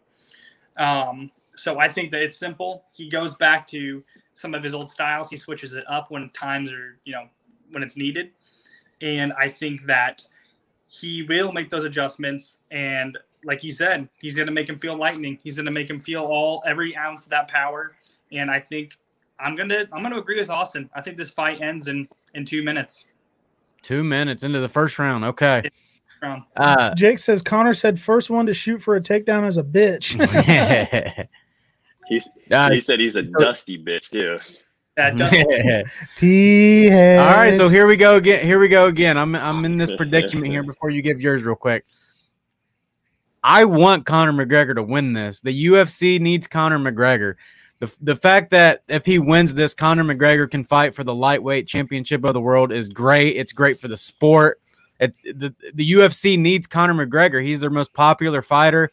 [0.77, 2.85] Um, so I think that it's simple.
[2.93, 5.31] He goes back to some of his old styles.
[5.31, 7.27] He switches it up when times are, you know,
[7.71, 8.33] when it's needed.
[9.01, 10.23] And I think that
[10.87, 12.65] he will make those adjustments.
[12.71, 15.39] And like he said, he's going to make him feel lightning.
[15.43, 17.97] He's going to make him feel all every ounce of that power.
[18.33, 18.99] And I think
[19.45, 20.91] I'm going to I'm going to agree with Austin.
[20.95, 23.09] I think this fight ends in in two minutes.
[23.83, 25.25] Two minutes into the first round.
[25.25, 25.71] Okay.
[26.23, 29.63] Um, Uh, Jake says Conor said first one to shoot for a takedown is a
[29.63, 30.17] bitch.
[32.09, 34.39] He's, uh, he said he's a dusty bitch too.
[34.97, 35.31] that does,
[36.19, 38.45] P All right, so here we go again.
[38.45, 39.17] Here we go again.
[39.17, 41.87] I'm I'm in this predicament here before you give yours real quick.
[43.43, 45.41] I want Conor McGregor to win this.
[45.41, 47.35] The UFC needs Conor McGregor.
[47.81, 51.67] The, the fact that if he wins this, Conor McGregor can fight for the lightweight
[51.67, 53.37] championship of the world is great.
[53.37, 54.61] It's great for the sport.
[55.01, 57.43] The, the UFC needs Conor McGregor.
[57.43, 58.91] He's their most popular fighter,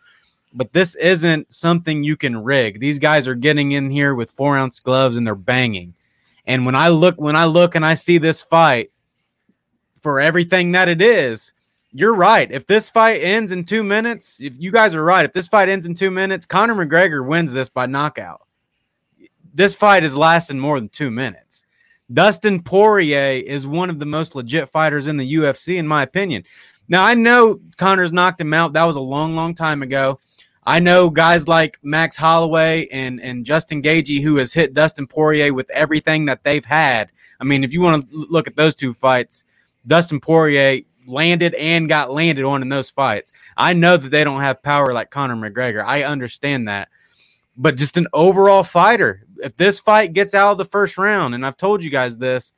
[0.53, 2.79] but this isn't something you can rig.
[2.79, 5.93] These guys are getting in here with four ounce gloves and they're banging.
[6.45, 8.91] And when I look, when I look and I see this fight
[10.01, 11.53] for everything that it is,
[11.93, 12.51] you're right.
[12.51, 15.69] If this fight ends in two minutes, if you guys are right, if this fight
[15.69, 18.41] ends in two minutes, Conor McGregor wins this by knockout.
[19.53, 21.63] This fight is lasting more than two minutes.
[22.13, 26.43] Dustin Poirier is one of the most legit fighters in the UFC, in my opinion.
[26.89, 28.73] Now, I know Conor's knocked him out.
[28.73, 30.19] That was a long, long time ago.
[30.63, 35.53] I know guys like Max Holloway and, and Justin Gaethje who has hit Dustin Poirier
[35.53, 37.11] with everything that they've had.
[37.39, 39.45] I mean, if you want to look at those two fights,
[39.87, 43.31] Dustin Poirier landed and got landed on in those fights.
[43.57, 45.83] I know that they don't have power like Conor McGregor.
[45.83, 46.89] I understand that.
[47.61, 51.45] But just an overall fighter, if this fight gets out of the first round, and
[51.45, 52.53] I've told you guys this,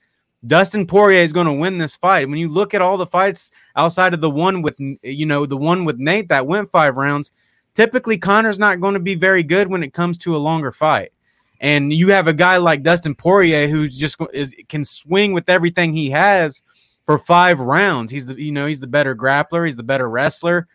[0.48, 2.30] Dustin Poirier is going to win this fight.
[2.30, 5.58] When you look at all the fights outside of the one with, you know, the
[5.58, 7.32] one with Nate that went five rounds,
[7.74, 11.12] typically Conor's not going to be very good when it comes to a longer fight.
[11.60, 15.92] And you have a guy like Dustin Poirier who's just is, can swing with everything
[15.92, 16.64] he has
[17.06, 18.10] for five rounds.
[18.10, 19.66] He's the you know he's the better grappler.
[19.66, 20.68] He's the better wrestler.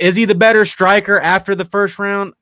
[0.00, 2.34] Is he the better striker after the first round?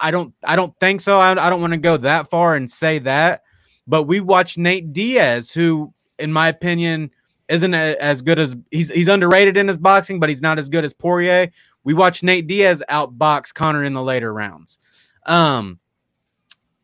[0.00, 1.18] I don't I don't think so.
[1.18, 3.42] I, I don't want to go that far and say that.
[3.86, 7.10] But we watched Nate Diaz, who, in my opinion,
[7.48, 10.68] isn't a, as good as he's he's underrated in his boxing, but he's not as
[10.68, 11.50] good as Poirier.
[11.84, 14.78] We watched Nate Diaz outbox Conor in the later rounds.
[15.24, 15.78] Um,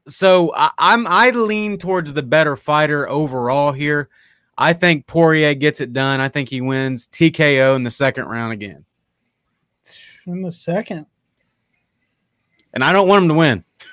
[0.06, 4.08] so I, I'm I lean towards the better fighter overall here.
[4.56, 6.20] I think Poirier gets it done.
[6.20, 8.84] I think he wins TKO in the second round again.
[10.26, 11.06] in the second.
[12.74, 13.64] And I don't want him to win.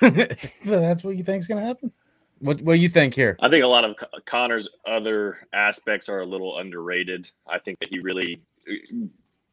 [0.64, 1.92] But that's what you think is going to happen.
[2.38, 3.36] what what do you think here?
[3.40, 7.28] I think a lot of Conor's other aspects are a little underrated.
[7.46, 8.40] I think that he really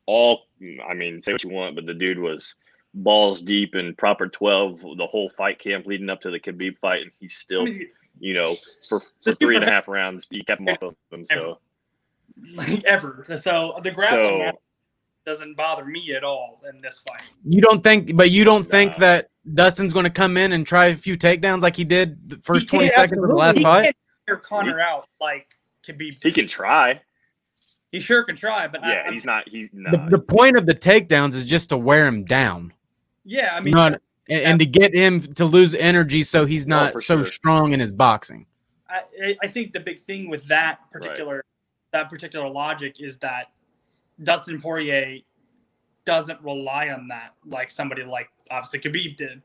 [0.05, 0.43] all
[0.89, 2.55] I mean, say what you want, but the dude was
[2.93, 7.01] balls deep in proper 12 the whole fight camp leading up to the Khabib fight
[7.03, 7.87] and he's I still, mean,
[8.19, 8.55] you know,
[8.87, 11.25] for, The for three and a dude- half rounds he kept him off of them.
[11.25, 11.59] So
[12.55, 13.25] like ever.
[13.39, 14.59] So the grappling so
[15.27, 17.29] doesn't bother me at all in this fight.
[17.43, 18.99] You don't think, but you don't think Nah.
[18.99, 22.37] that Dustin's going to come in and try a few takedowns like he did the
[22.37, 23.93] first 20 seconds of the last he fight?
[24.25, 25.47] can't Conor out like
[25.85, 26.23] Khabib.
[26.23, 27.01] he can try.
[27.91, 30.65] He sure can try, but Yeah, I'm- he's not he's The, not the point of
[30.65, 32.73] the takedowns is just to wear him down.
[33.25, 33.51] yeah.
[33.53, 36.93] I mean, Not- and, and to get him to lose energy so he's Oh, not
[36.93, 37.25] for so sure.
[37.25, 38.45] strong in his boxing.
[38.89, 41.43] I, I- I think the big thing with that particular
[41.91, 43.47] that particular logic is that
[44.23, 45.19] Dustin Poirier
[46.05, 49.41] doesn't rely on that like somebody like obviously Khabib did.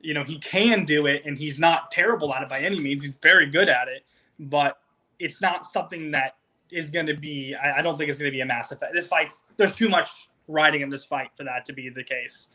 [0.00, 3.02] You know, he can do it and he's not terrible at it by any means.
[3.02, 4.04] He's very good at it,
[4.38, 4.78] but
[5.18, 6.36] it's not something that
[6.70, 7.54] is going to be.
[7.54, 8.80] I, I don't think it's going to be a massive.
[8.80, 8.90] fight.
[8.92, 12.48] This fight's there's too much riding in this fight for that to be the case.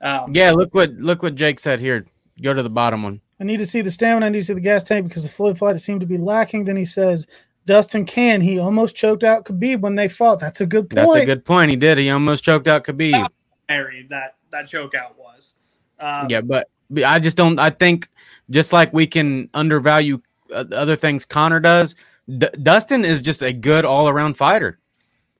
[0.00, 2.06] Um, Yeah, look what look what Jake said here.
[2.40, 3.20] Go to the bottom one.
[3.40, 4.26] I need to see the stamina.
[4.26, 6.64] I need to see the gas tank because the fluid flight seemed to be lacking.
[6.64, 7.26] Then he says,
[7.66, 8.40] Dustin can.
[8.40, 10.40] He almost choked out Khabib when they fought.
[10.40, 10.94] That's a good point.
[10.96, 11.70] That's a good point.
[11.70, 11.98] He did.
[11.98, 13.28] He almost choked out Khabib.
[13.68, 15.54] Mary, that that choke out was.
[16.00, 17.58] Um, Yeah, but but I just don't.
[17.58, 18.08] I think
[18.50, 20.20] just like we can undervalue
[20.52, 21.94] uh, other things Conor does,
[22.38, 24.78] D- Dustin is just a good all around fighter.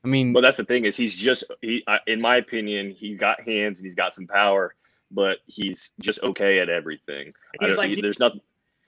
[0.04, 3.14] I mean, well, that's the thing is he's just he I- in my opinion he
[3.14, 4.74] got hands and he's got some power,
[5.10, 7.32] but he's just okay at everything.
[7.60, 8.40] I He's don't- like- he- there's nothing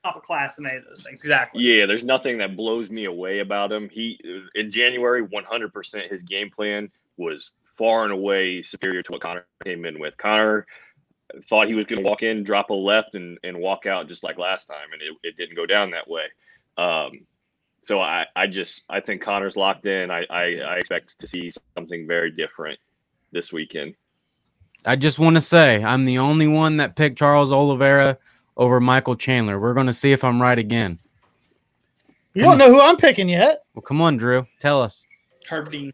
[0.05, 1.21] top of class in any of those things.
[1.21, 1.63] Exactly.
[1.63, 3.89] Yeah, there's nothing that blows me away about him.
[3.89, 4.21] He
[4.55, 9.85] in January, 100% his game plan was far and away superior to what Conor came
[9.85, 10.17] in with.
[10.17, 10.67] Conor
[11.49, 14.23] thought he was going to walk in, drop a left, and and walk out just
[14.23, 16.25] like last time, and it, it didn't go down that way.
[16.77, 17.27] Um,
[17.81, 20.11] so I, I just I think Conor's locked in.
[20.11, 22.79] I, I, I expect to see something very different
[23.33, 23.95] this weekend.
[24.87, 28.19] I just want to say I'm the only one that picked Charles Oliveira
[28.57, 29.59] over Michael Chandler.
[29.59, 30.99] We're going to see if I'm right again.
[32.35, 33.63] You don't know who I'm picking yet.
[33.75, 34.47] Well, come on, Drew.
[34.59, 35.07] Tell us.
[35.49, 35.93] Herb Dean.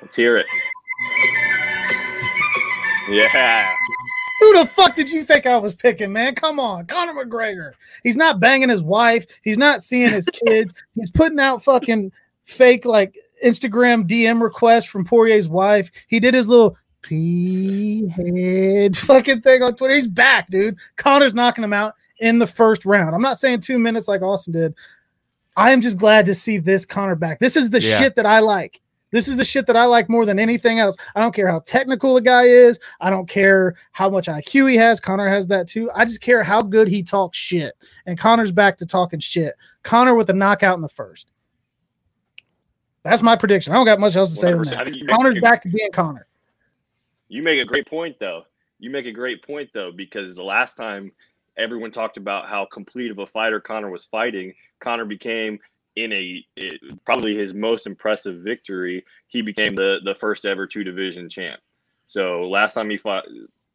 [0.00, 0.46] Let's hear it.
[3.08, 3.72] Yeah.
[4.40, 6.34] Who the fuck did you think I was picking, man?
[6.34, 7.72] Come on, Conor McGregor.
[8.02, 9.24] He's not banging his wife.
[9.42, 10.72] He's not seeing his kids.
[10.94, 12.12] He's putting out fucking
[12.44, 15.90] fake like Instagram DM requests from Poirier's wife.
[16.08, 19.94] He did his little pea head fucking thing on Twitter.
[19.94, 20.78] He's back, dude.
[20.96, 23.14] Conor's knocking him out in the first round.
[23.14, 24.74] I'm not saying two minutes like Austin did.
[25.56, 27.38] I am just glad to see this Conor back.
[27.40, 28.00] This is the Yeah.
[28.00, 28.80] shit that I like.
[29.10, 30.96] This is the shit that I like more than anything else.
[31.14, 32.80] I don't care how technical a guy is.
[32.98, 35.00] I don't care how much IQ he has.
[35.00, 35.90] Conor has that too.
[35.94, 37.74] I just care how good he talks shit.
[38.06, 39.52] And Conor's back to talking shit.
[39.82, 41.28] Conor with a knockout in the first.
[43.02, 43.72] That's my prediction.
[43.74, 44.66] I don't got much else to say 100%.
[44.72, 44.84] I that.
[44.84, 46.26] think you make Conor's back to being Conor.
[47.32, 48.42] You make a great point, though.
[48.78, 51.10] You make a great point, though, because the last time
[51.56, 55.58] everyone talked about how complete of a fighter Conor was fighting, Conor became
[55.96, 59.02] in a it, probably his most impressive victory.
[59.28, 61.58] He became the the first ever two division champ.
[62.06, 63.24] So last time he fought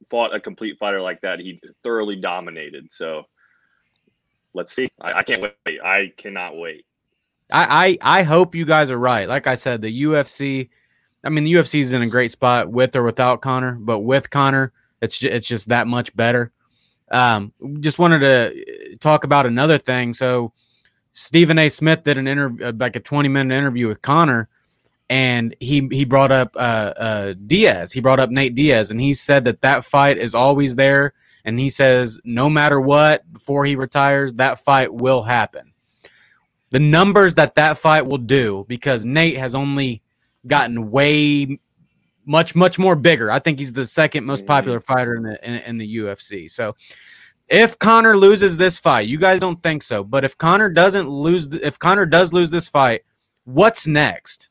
[0.07, 2.93] fought a complete fighter like that, he thoroughly dominated.
[2.93, 3.23] So
[4.53, 4.87] let's see.
[5.01, 5.81] I, I can't wait.
[5.83, 6.85] I cannot wait.
[7.51, 9.27] I, I I hope you guys are right.
[9.27, 10.69] Like I said, the UFC.
[11.27, 14.29] I mean, the UFC is in a great spot with or without Conor, but with
[14.29, 14.71] Conor,
[15.01, 16.53] it's just, it's just that much better.
[17.11, 17.51] Um,
[17.81, 20.13] just wanted to talk about another thing.
[20.13, 20.53] So,
[21.11, 21.67] Stephen A.
[21.67, 24.47] Smith did an interview, like a twenty minute interview with Conor,
[25.09, 27.91] and he he brought up uh, uh, Diaz.
[27.91, 31.13] He brought up Nate Diaz, and he said that that fight is always there.
[31.43, 35.73] And he says no matter what, before he retires, that fight will happen
[36.69, 40.01] the numbers that that fight will do because Nate has only
[40.45, 41.59] gotten way
[42.25, 43.31] much much more bigger.
[43.31, 44.47] I think he's the second most Mhm.
[44.47, 46.49] popular fighter in the in, in the UFC.
[46.49, 46.75] So
[47.47, 51.47] if Conor loses this fight, you guys don't think so, but if Conor doesn't lose
[51.47, 53.01] if Conor does lose this fight,
[53.45, 54.49] what's next?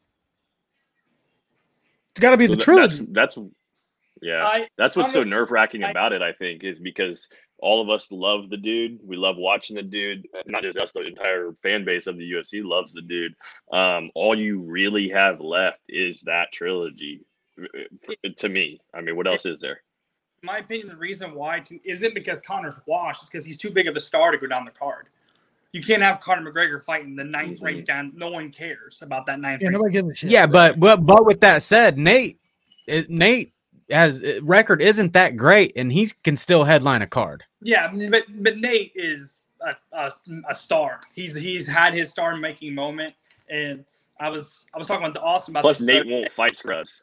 [2.11, 3.07] It's got to be the th- trilogy.
[3.11, 3.49] That's, that's
[4.23, 4.47] yeah.
[4.47, 7.29] I That's what's so nerve wracking I- about it, I think, is because
[7.59, 8.99] all of us love the dude.
[9.03, 10.27] We love watching the dude.
[10.47, 13.35] Not just us, the entire fan base of the UFC loves the dude.
[13.73, 17.23] Um, all you really have left is that trilogy.
[17.59, 19.81] uh, To me, I mean, what else is there?
[20.43, 23.23] in my opinion, the reason why to, isn't because Conor's washed.
[23.23, 25.07] It's because he's too big of a star to go down the card.
[25.73, 27.63] You can't have Conor McGregor fighting the 9th Mhm.
[27.63, 28.13] ranked down.
[28.15, 29.61] No one cares about that ninth.
[29.63, 29.79] yeah, ranked.
[29.79, 30.31] nobody gives a shit.
[30.31, 32.39] Yeah, but but but with that said, Nate
[32.87, 33.55] it, Nate
[33.91, 37.45] has uh, record isn't that great and he can still headline a card.
[37.63, 40.13] Yeah, but but Nate is a, a,
[40.49, 41.01] a star.
[41.13, 43.15] He's he's had his star making moment,
[43.49, 43.85] and
[44.21, 47.03] I was I was talking to Austin about Plus, this Nate won't fight scrubs.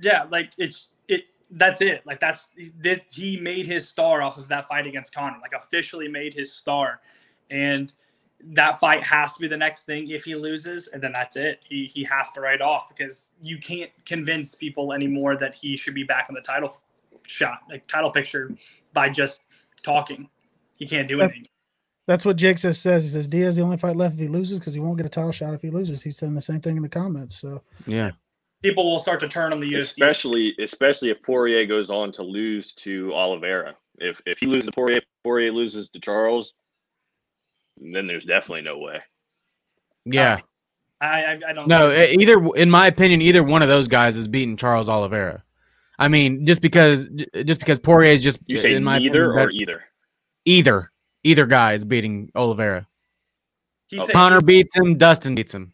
[0.00, 1.24] Yeah, like it's it.
[1.50, 2.02] That's it.
[2.06, 2.48] Like that's
[2.80, 5.38] that he made his star off of that fight against Conor.
[5.42, 7.00] Like officially made his star,
[7.50, 7.92] and
[8.48, 11.60] that fight has to be the next thing if he loses, and then that's it.
[11.68, 15.94] He he has to write off because you can't convince people anymore that he should
[15.94, 16.80] be back on the title
[17.26, 18.52] shot, like title picture,
[18.92, 19.40] by just
[19.82, 20.28] talking.
[20.76, 21.46] He can't do anything.
[22.06, 22.78] That's what Jake says.
[22.78, 25.06] Says he says Diaz the only fight left if he loses because he won't get
[25.06, 26.02] a title shot if he loses.
[26.02, 27.36] He's saying the same thing in the comments.
[27.38, 28.12] So Yeah.
[28.62, 29.78] People will start to turn on the UFC.
[29.78, 33.74] especially especially if Poirier goes on to lose to Oliveira.
[33.98, 36.54] If if he loses to Poirier, Poirier loses to Charles,
[37.80, 39.00] then there's definitely no way.
[40.04, 40.38] Yeah.
[41.00, 41.66] I I, I don't.
[41.68, 45.42] No, either in my opinion, either one of those guys is beating Charles Oliveira.
[45.98, 47.08] I mean, just because
[47.44, 49.84] just because Poirier is just You say in my neither opinion, or better- either.
[50.44, 50.92] either
[51.24, 52.86] either guy is beating Oliveira.
[53.88, 55.72] he said Conor beats him, Dustin beats him.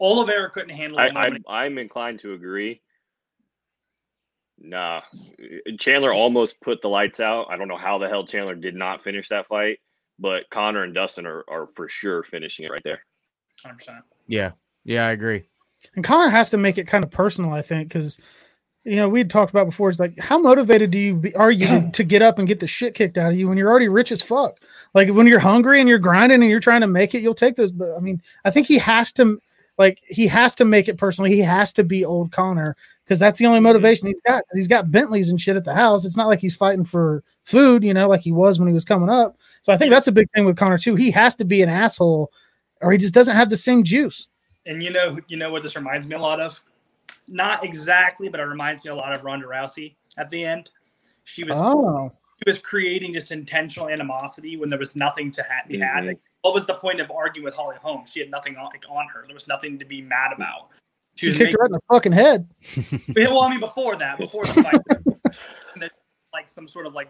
[0.00, 1.12] Oliveira couldn't handle I, it.
[1.16, 2.80] I'm I'm inclined to agree.
[4.60, 5.02] Nah,
[5.78, 7.46] Chandler almost put the lights out.
[7.50, 9.78] I don't know how the hell Chandler did not finish that fight,
[10.18, 13.04] but Conor and Dustin are, are for sure finishing it right there.
[13.64, 14.00] 100%.
[14.26, 14.52] Yeah,
[14.84, 15.44] yeah, I agree.
[15.94, 18.18] And Conor has to make it kind of personal, I think, because
[18.84, 19.90] you know we had talked about before.
[19.90, 22.60] It's like, how motivated do you be, are you to, to get up and get
[22.60, 24.58] the shit kicked out of you when you're already rich as fuck?
[24.94, 27.56] Like when you're hungry and you're grinding and you're trying to make it, you'll take
[27.56, 27.70] those.
[27.70, 29.40] But I mean, I think he has to,
[29.78, 31.30] like, he has to make it personal.
[31.30, 32.76] He has to be old Conor
[33.08, 33.62] because that's the only Mhm.
[33.64, 34.42] motivation he's got.
[34.46, 36.04] 'cause he's got Bentleys and shit at the house.
[36.04, 38.84] It's not like he's fighting for food, you know, like he was when he was
[38.84, 39.38] coming up.
[39.62, 40.94] So I think that's a big thing with Conor too.
[40.94, 42.30] He has to be an asshole,
[42.82, 44.28] or he just doesn't have the same juice.
[44.66, 46.62] And you know, you know what this reminds me a lot of?
[47.26, 50.70] Not exactly, but it reminds me a lot of Ronda Rousey at the end.
[51.24, 55.66] She was Oh, she was creating just intentional animosity when there was nothing to ha-
[55.66, 56.04] be had.
[56.04, 56.08] Mhm.
[56.08, 58.04] Like, what was the point of arguing with Holly Holm?
[58.06, 59.24] She had nothing on, like, on her.
[59.26, 60.68] There was nothing to be mad about.
[61.18, 62.48] She was kicked her right in the fucking head.
[62.76, 65.90] making- well, I mean, before that, before the fight,
[66.32, 67.08] like some sort of like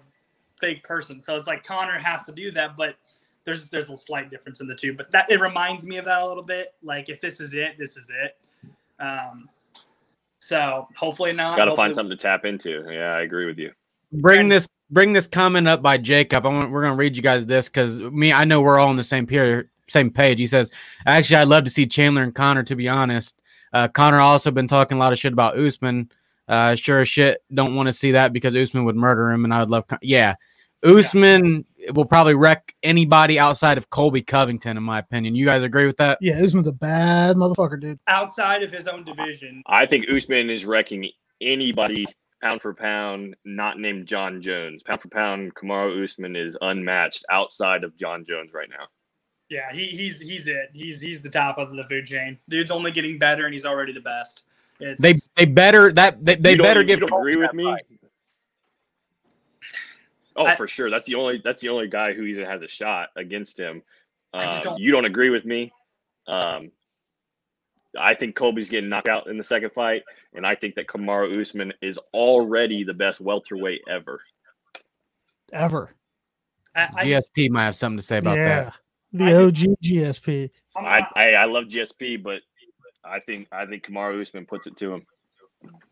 [0.58, 1.20] fake person.
[1.20, 2.96] So it's like Conor has to do that, but
[3.44, 4.94] there's there's a slight difference in the two.
[4.94, 6.74] But that it reminds me of that a little bit.
[6.82, 8.38] Like if this is it, this is it.
[8.98, 9.50] Um,
[10.40, 11.58] so hopefully not.
[11.58, 12.84] Got to find something to tap into.
[12.90, 13.72] Yeah, I agree with you.
[14.12, 16.46] bring And- this bring this comment up by Jacob.
[16.46, 18.96] I want, we're gonna read you guys this because me, I know we're all on
[18.96, 20.38] the same peer, same page.
[20.38, 20.70] He says,
[21.04, 22.62] actually, I'd love to see Chandler and Conor.
[22.62, 23.42] To be honest,
[23.72, 26.10] uh, Conor also been talking a lot of shit about Usman.
[26.46, 29.52] Uh, sure as shit, don't want to see that because Usman would murder him, and
[29.52, 29.86] I would love.
[29.86, 30.34] Con- yeah,
[30.82, 35.34] Usman will probably wreck anybody outside of Colby Covington, in my opinion.
[35.34, 36.18] You guys agree with that?
[36.20, 37.98] Yeah, Usman's a bad motherfucker, dude.
[38.06, 39.62] outside of his own division.
[39.66, 41.10] I think Usman is wrecking
[41.40, 42.06] anybody
[42.42, 44.82] pound for pound, not named Jon Jones.
[44.82, 48.86] Pound for pound, Kamaru Usman is unmatched outside of Jon Jones right now.
[49.48, 50.70] Yeah, he, he's he's it.
[50.74, 52.38] He's he's the top of the food chain.
[52.48, 54.42] Dude's only getting better, and he's already the best.
[54.80, 57.00] It's, They they better that they, they You better you give.
[57.00, 57.64] don't agree with me.
[57.64, 57.82] fight.
[60.36, 60.90] Oh, I- for sure.
[60.90, 61.40] That's the only.
[61.42, 63.82] That's the only guy who even has a shot against him.
[64.34, 65.72] Um, don't- you don't agree with me.
[66.26, 66.70] Um,
[67.98, 70.02] I think Colby's getting knocked out in the second fight,
[70.34, 74.20] and I think that Kamaru Usman is already the best welterweight ever.
[75.54, 75.94] Ever.
[76.76, 78.64] I, I GSP might have something to say about yeah.
[78.64, 78.74] that.
[79.12, 80.50] The I OG GSP.
[80.76, 82.42] I'm I, I I love GSP, but
[83.04, 85.06] I think I think Kamaru Usman puts it to him.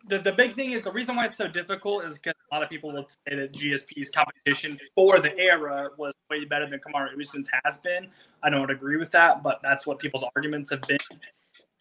[0.08, 2.62] the, the big thing is the reason why it's so difficult is because a lot
[2.62, 7.18] of people will say that GSP's competition for the era was way better than Kamaru
[7.20, 8.08] Usman's has been.
[8.42, 10.98] I don't agree with that, but that's what people's arguments have been.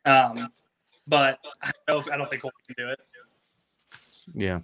[0.05, 0.51] Um,
[1.07, 2.99] but I don't, I don't think Cole can do it.
[4.33, 4.59] Yeah.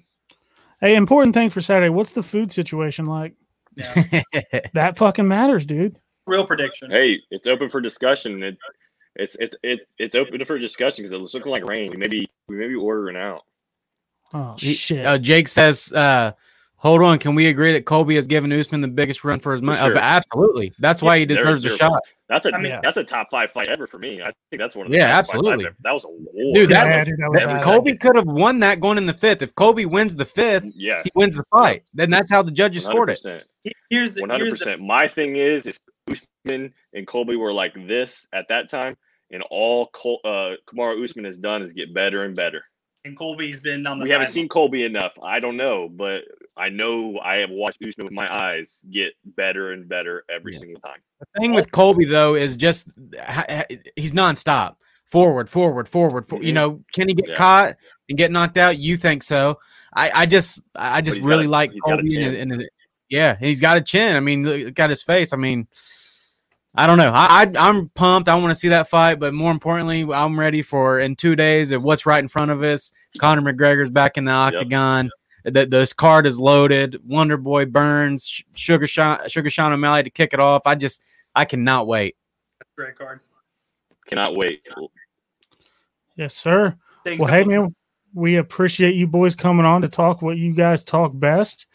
[0.79, 1.89] Hey, important thing for Saturday.
[1.89, 3.35] What's the food situation like?
[3.75, 4.21] Yeah,
[4.73, 5.99] That fucking matters, dude.
[6.31, 6.89] Real prediction.
[6.89, 8.41] Hey, it's open for discussion.
[8.41, 8.57] It,
[9.17, 11.91] it's it's it's it's open for discussion because it's looking like rain.
[11.91, 13.43] We maybe we maybe ordering out.
[14.33, 15.05] Oh He- shit.
[15.05, 16.31] Uh, Jake says, uh,
[16.77, 19.61] "Hold on, can we agree that Colby has given Usman the biggest run for his
[19.61, 19.77] money?
[19.79, 19.97] sure.
[19.97, 23.03] Uh, absolutely, that's why he deserves a there- shot, That's a I mean- that's a
[23.03, 24.21] top five fight ever for me.
[24.21, 25.65] I think that's one of the Yeah, best absolutely.
[25.65, 25.75] ever.
[25.83, 26.53] That was a war.
[26.53, 27.61] Dude, that- yeah, dude, that was That- bad.
[27.61, 29.41] Colby could have won that going in the fifth.
[29.41, 31.83] If Colby wins the fifth, yeah, he wins the fight.
[31.93, 33.73] Then that's how the judges one hundred scored it.
[33.89, 34.81] Here's the One hundred here's the percent.
[34.81, 35.77] My thing is, is
[36.45, 38.97] Usman and Colby were like this at that time,
[39.31, 42.63] and all Col- uh, Kamaru Usman has done is get better and better.
[43.03, 44.03] and Colby's been on the.
[44.03, 44.33] We haven't sideline.
[44.33, 45.13] seen Colby enough.
[45.23, 46.23] I don't know, but
[46.57, 50.59] I know I have watched Usman with my eyes get better and better every Yeah.
[50.59, 50.99] single time.
[51.33, 52.87] The thing with Colby though is just
[53.19, 53.65] ha- ha-
[53.95, 54.75] he's nonstop.
[55.05, 56.29] Forward, forward, forward.
[56.29, 56.55] For, You Mhm.
[56.55, 57.35] know, can he get Yeah.
[57.35, 57.75] caught
[58.07, 58.77] and get knocked out?
[58.77, 59.59] You think so?
[59.93, 62.15] I, I just, I just he's got really a- like he's got a Colby.
[62.23, 62.51] And, chin.
[62.53, 62.69] and,
[63.09, 64.15] yeah, he's got a chin.
[64.15, 65.33] I mean, look at his face.
[65.33, 65.67] I mean,
[66.73, 67.11] I don't know.
[67.13, 68.29] I, I I'm pumped.
[68.29, 71.71] I want to see that fight, but more importantly, I'm ready for in two days
[71.71, 72.91] and what's right in front of us.
[73.19, 75.09] Conor McGregor's back in the octagon.
[75.43, 77.01] The, this card is loaded.
[77.05, 80.61] Wonder Boy Burns, Sugar Sean, Sugar Sean O'Malley to kick it off.
[80.65, 81.03] I just,
[81.35, 82.15] I cannot wait.
[82.77, 83.19] Great card.
[84.07, 84.61] Cannot wait.
[86.15, 86.75] Yes, sir.
[87.03, 87.75] Thanks Well, hey man,
[88.13, 91.65] we appreciate you boys coming on to talk what you guys talk best.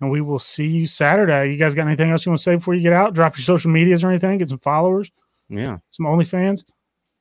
[0.00, 1.52] And we will see you Saturday.
[1.52, 3.12] You guys got anything else you want to say before you get out?
[3.14, 5.10] Drop your social medias or anything, get some followers,
[5.48, 5.78] Yeah.
[5.90, 6.64] some OnlyFans.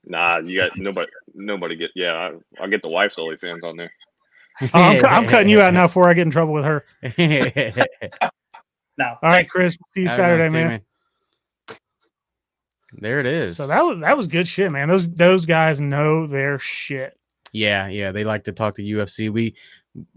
[0.05, 1.11] Nah, you got nobody.
[1.35, 1.91] Nobody get.
[1.95, 3.91] Yeah, I, I'll get the wife's OnlyFans on there.
[4.61, 6.85] Oh, I'm, cu- I'm cutting you out now before I get in trouble with her.
[8.97, 9.05] No.
[9.23, 9.77] All right, Chris.
[9.79, 10.81] We'll see you Saturday, nice man.
[12.93, 13.55] There it is.
[13.55, 14.89] So that was that was good shit, man.
[14.89, 17.17] Those those guys know their shit.
[17.53, 18.11] yeah, yeah.
[18.11, 19.29] They like to talk to UFC.
[19.29, 19.55] We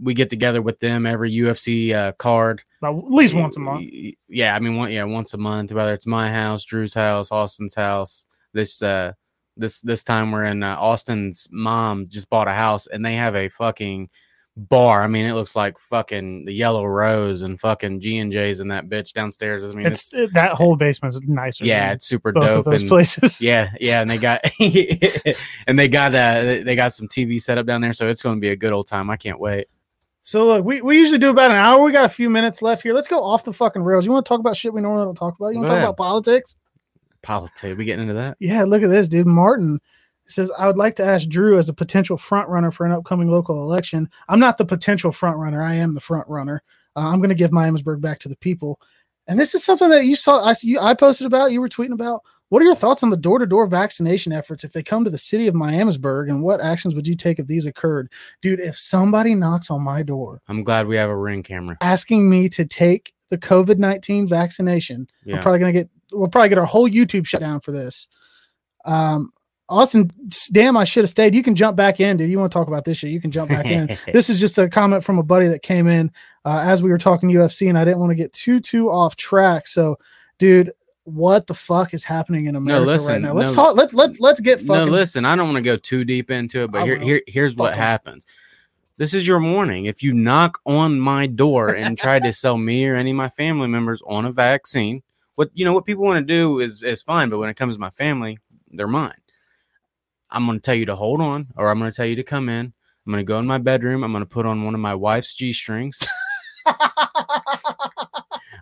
[0.00, 2.62] we get together with them every UFC uh, card.
[2.80, 3.84] About at least once a month.
[4.28, 5.72] Yeah, I mean, one, yeah, once a month.
[5.72, 8.26] Whether it's my house, Drew's house, Austin's house.
[8.52, 9.12] This uh,
[9.56, 13.36] this this time we're in uh, Austin's mom just bought a house and they have
[13.36, 14.08] a fucking
[14.56, 15.02] bar.
[15.02, 18.70] I mean, it looks like fucking the Yellow Rose and fucking G and J's and
[18.70, 19.62] that bitch downstairs.
[19.62, 21.64] I mean, it's, It's that whole basement's nicer.
[21.64, 22.64] yeah, it's super dope.
[22.64, 23.40] those and, places.
[23.40, 24.40] yeah, yeah, and they got
[25.66, 28.36] and they got uh they got some TV set up down there, so it's going
[28.36, 29.10] to be a good old time.
[29.10, 29.68] I can't wait.
[30.24, 31.82] So look, we, we usually do about an hour.
[31.82, 32.94] We got a few minutes left here.
[32.94, 34.06] Let's go off the fucking rails.
[34.06, 35.48] You want to talk about shit we normally don't talk about?
[35.48, 36.56] You want to talk about politics?
[37.22, 38.36] Politics, we getting into that?
[38.38, 39.26] Yeah, look at this, dude.
[39.26, 39.80] Martin
[40.26, 43.28] Says, I would like to ask Drew as a potential front runner for an upcoming
[43.30, 44.08] local election.
[44.28, 45.62] I'm not the potential front runner.
[45.62, 46.62] I am the front runner.
[46.96, 48.80] Uh, I'm going to give Miamisburg back to the people.
[49.26, 51.92] And this is something that you saw, I, you, I posted about, you were tweeting
[51.92, 52.22] about.
[52.48, 55.10] What are your thoughts on the door to door vaccination efforts if they come to
[55.10, 56.28] the city of Miamisburg?
[56.28, 58.12] And what actions would you take if these occurred?
[58.42, 61.78] Dude, if somebody knocks on my door I'm glad we have a ring camera.
[61.80, 65.36] asking me to take the COVID 19 vaccination, Yeah.
[65.36, 68.06] we're probably going to get, we'll probably get our whole YouTube shut down for this.
[68.84, 69.32] Um,
[69.72, 70.12] Austin,
[70.52, 71.34] damn, I should have stayed.
[71.34, 72.30] You can jump back in, dude.
[72.30, 73.10] You want to talk about this shit?
[73.10, 73.96] You can jump back in.
[74.12, 76.12] this is just a comment from a buddy that came in
[76.44, 79.16] uh, as we were talking UFC, and I didn't want to get too too off
[79.16, 79.66] track.
[79.66, 79.98] So,
[80.38, 80.72] dude,
[81.04, 83.32] what the fuck is happening in America right listen, now?
[83.32, 83.76] Let's no- talk.
[83.76, 84.86] Let let let's get fucking.
[84.86, 87.22] no, listen, I don't want to go too deep into it, but I here, here
[87.26, 88.26] here's what happens.
[88.98, 89.86] This is your warning.
[89.86, 93.30] If you knock on my door and try to sell me or any of my
[93.30, 95.02] family members on a vaccine,
[95.36, 97.74] what you know what people want to do is is fine, but when it comes
[97.74, 98.38] to my family,
[98.70, 99.14] they're mine.
[100.32, 102.22] I'm going to tell you to hold on, or I'm going to tell you to
[102.22, 102.72] come in.
[103.06, 104.02] I'm going to go in my bedroom.
[104.02, 106.00] I'm going to put on one of my wife's g strings.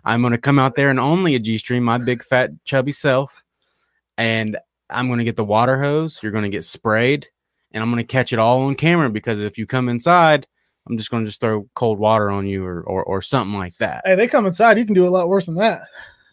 [0.03, 2.91] I'm going to come out there and only a G string, my big fat chubby
[2.91, 3.43] self,
[4.17, 4.57] and
[4.89, 6.19] I'm going to get the water hose.
[6.21, 7.27] You're going to get sprayed,
[7.71, 10.47] and I'm going to catch it all on camera because if you come inside,
[10.87, 13.75] I'm just going to just throw cold water on you or, or or something like
[13.77, 14.01] that.
[14.05, 14.77] hey, they come inside.
[14.77, 15.81] You can do a lot worse than that.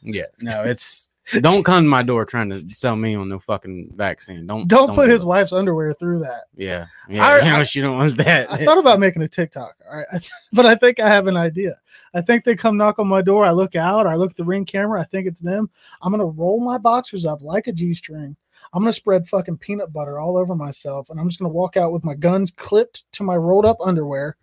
[0.02, 1.07] Yeah, no, it's
[1.40, 4.46] don't come to my door trying to sell me on no fucking vaccine.
[4.46, 5.26] Don't Don't, put do his it.
[5.26, 6.44] wife's underwear through that.
[6.56, 8.50] Yeah, yeah, I- you know I- she don't want that.
[8.52, 11.72] I thought about making a TikTok, all right, but I think I have an idea.
[12.14, 13.44] I think they come knock on my door.
[13.44, 14.06] I look out.
[14.06, 15.00] I look at the ring camera.
[15.00, 15.68] I think it's them.
[16.02, 18.36] I'm gonna roll my boxers up like a g string.
[18.72, 21.92] I'm gonna spread fucking peanut butter all over myself, and I'm just gonna walk out
[21.92, 24.36] with my guns clipped to my rolled up underwear.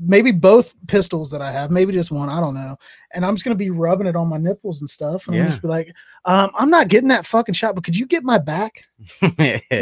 [0.00, 2.28] Maybe both pistols that I have, maybe just one.
[2.28, 2.76] I don't know.
[3.14, 5.26] And I'm just gonna be rubbing it on my nipples and stuff.
[5.26, 5.48] And I'm Yeah.
[5.48, 5.92] just be like,
[6.24, 8.84] um, I'm not getting that fucking shot, but could you get my back?
[9.22, 9.28] you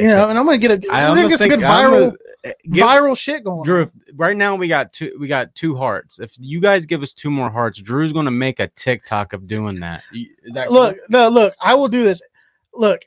[0.08, 0.90] know, and I'm gonna get a.
[0.90, 3.62] I we're gonna get some good viral, gonna- viral shit going.
[3.62, 5.14] Drew, if- right now we got two.
[5.20, 6.18] We got two hearts.
[6.18, 9.80] If you guys give us two more hearts, Drew's gonna make a TikTok of doing
[9.80, 10.02] that.
[10.54, 12.22] That look, no, look, I will do this.
[12.72, 13.02] Look,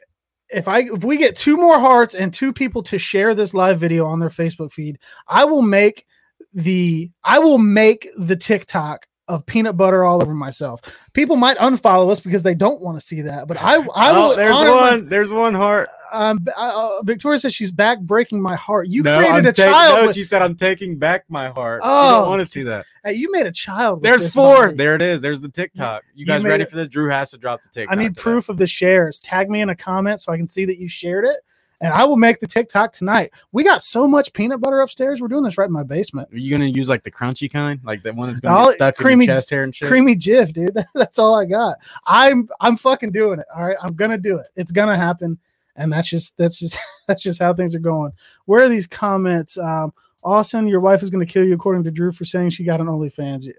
[0.49, 3.79] if I if we get two more hearts and two people to share this live
[3.79, 6.05] video on their Facebook feed, I will make
[6.53, 10.81] the I will make the TikTok of peanut butter all over myself.
[11.13, 14.31] People might unfollow us because they don't want to see that, but I I will.
[14.31, 15.09] oh, there's honor my- one.
[15.09, 15.87] There's one heart.
[16.11, 18.87] um, uh, Victoria says she's back breaking my heart.
[18.89, 19.99] You no, created I'm a taking- child.
[19.99, 21.81] No, with- she said I'm taking back my heart.
[21.83, 22.87] Oh, Oh, don't want to see that.
[23.05, 24.01] hey, you made a child.
[24.01, 24.65] There's four.
[24.69, 24.77] body.
[24.77, 25.21] There it is.
[25.21, 26.01] There's the TikTok.
[26.15, 26.87] You you guys ready it- for this?
[26.87, 27.95] Drew has to drop the TikTok.
[27.95, 29.19] I need proof of the shares.
[29.19, 31.37] Tag me in a comment so I can see that you shared it,
[31.81, 33.31] and I will make the TikTok tonight.
[33.51, 35.21] We got so much peanut butter upstairs.
[35.21, 36.29] We're doing this right in my basement.
[36.31, 38.95] Are you gonna use like the crunchy kind, like the one that's gonna get stuck
[38.97, 39.87] creamy- in your chest hair and shit?
[39.87, 40.77] Creamy Jif, dude.
[40.93, 41.77] That's all I got.
[42.05, 43.45] I'm I'm fucking doing it.
[43.55, 44.47] All right, I'm gonna do it.
[44.55, 45.37] It's gonna happen,
[45.75, 46.77] and that's just that's just
[47.07, 48.11] that's just how things are going.
[48.45, 49.57] Where are these comments?
[49.57, 52.81] Um, Austin, your wife is gonna kill you, according to Drew, for saying she got
[52.81, 53.49] an OnlyFans.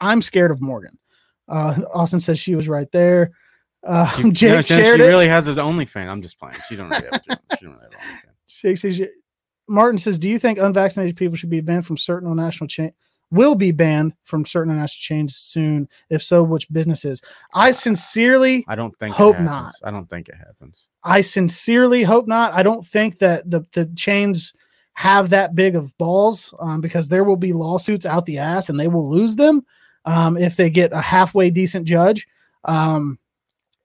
[0.00, 0.98] I'm scared of Morgan.
[1.48, 3.32] Uh, Austin says she was right there.
[3.86, 5.06] Uh, She, Jake she shared she it.
[5.06, 6.08] really has an OnlyFans.
[6.08, 6.56] I'm just playing.
[6.68, 7.22] She don't really have.
[7.28, 8.60] A, she don't really have OnlyFans.
[8.60, 9.00] Jake says,
[9.68, 12.92] Martin says, "Do you think unvaccinated people should be banned from certain national chain?
[13.32, 15.88] Will be banned from certain national chains soon?
[16.10, 17.20] If so, which businesses?
[17.54, 19.14] I sincerely, I don't think.
[19.14, 19.72] Hope not.
[19.82, 20.88] I don't think it happens.
[21.02, 22.54] I sincerely hope not.
[22.54, 24.54] I don't think that the the chains
[24.94, 28.80] have that big of balls um, because there will be lawsuits out the ass and
[28.80, 29.62] they will lose them
[30.06, 32.26] um, if they get a halfway decent judge.
[32.64, 33.18] Um,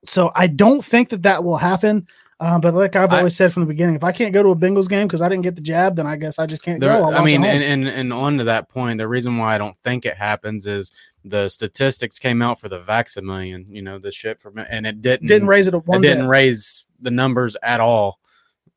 [0.03, 2.07] so I don't think that that will happen.
[2.39, 4.49] Uh, but like I've I- always said from the beginning, if I can't go to
[4.49, 6.79] a Bengals game because I didn't get the jab, then I guess I just can't
[6.81, 7.13] There- go.
[7.13, 10.05] I mean, and, and and on to that point, the reason why I don't think
[10.05, 10.91] it happens is
[11.23, 13.65] the statistics came out for the Vaxamillion.
[13.69, 16.23] You know, the shit from and it didn't didn't raise it a it one didn't
[16.23, 16.29] bit.
[16.29, 18.17] raise the numbers at all.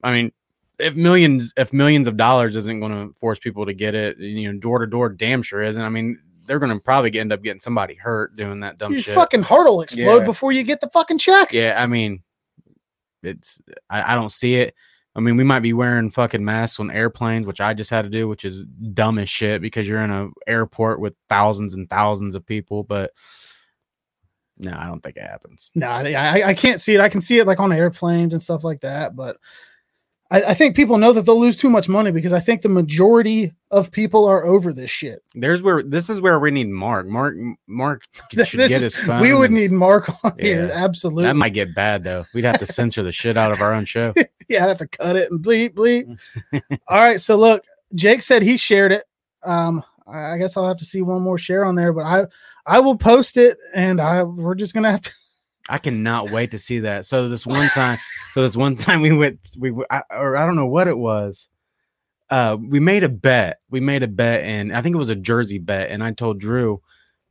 [0.02, 0.30] I mean,
[0.78, 4.52] if millions if millions of dollars isn't going to force people to get it, you
[4.52, 5.82] know, door to door, damn sure isn't.
[5.82, 8.98] I mean, they're going to probably end up getting somebody hurt doing that dumb shit.
[8.98, 9.14] Your shit.
[9.14, 10.24] fucking heart will explode Yeah.
[10.26, 11.52] before you get the fucking check.
[11.52, 12.22] yeah, I mean,
[13.22, 14.74] it's I, I don't see it.
[15.16, 18.10] I mean, we might be wearing fucking masks on airplanes, which I just had to
[18.10, 22.34] do, which is dumb as shit because you're in a airport with thousands and thousands
[22.34, 22.82] of people.
[22.82, 23.12] But
[24.58, 25.70] no, I don't think it happens.
[25.74, 27.00] No, I I can't see it.
[27.00, 29.36] I can see it like on airplanes and stuff like that, but
[30.30, 32.68] I, I think people know that they'll lose too much money because I think the
[32.68, 35.22] majority of people are over this shit.
[35.34, 37.06] There's where this is where we need Mark.
[37.06, 37.34] Mark
[37.66, 38.02] Mark
[38.44, 39.20] should get his phone.
[39.20, 41.24] we would and- need Mark on here, absolutely.
[41.24, 42.24] that might get bad though.
[42.34, 44.14] We'd have to censor the shit out of our own show.
[44.48, 46.18] yeah, I'd have to cut it and bleep bleep.
[46.88, 47.64] All right, so look,
[47.94, 49.04] Jake said he shared it.
[49.42, 52.24] Um, I I guess I'll have to see one more share on there, but I
[52.66, 55.12] I will post it, and I we're just gonna have to
[55.68, 57.06] I cannot wait to see that.
[57.06, 57.98] So this one time,
[58.32, 61.48] so this one time we went, we I, or I don't know what it was.
[62.30, 63.60] Uh, we made a bet.
[63.70, 65.90] We made a bet, and I think it was a jersey bet.
[65.90, 66.80] And I told Drew,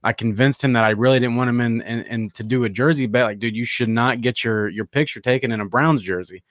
[0.03, 2.69] I convinced him that I really didn't want him in, in, in to do a
[2.69, 3.25] jersey bet.
[3.25, 6.43] Like, dude, you should not get your your picture taken in a Browns jersey.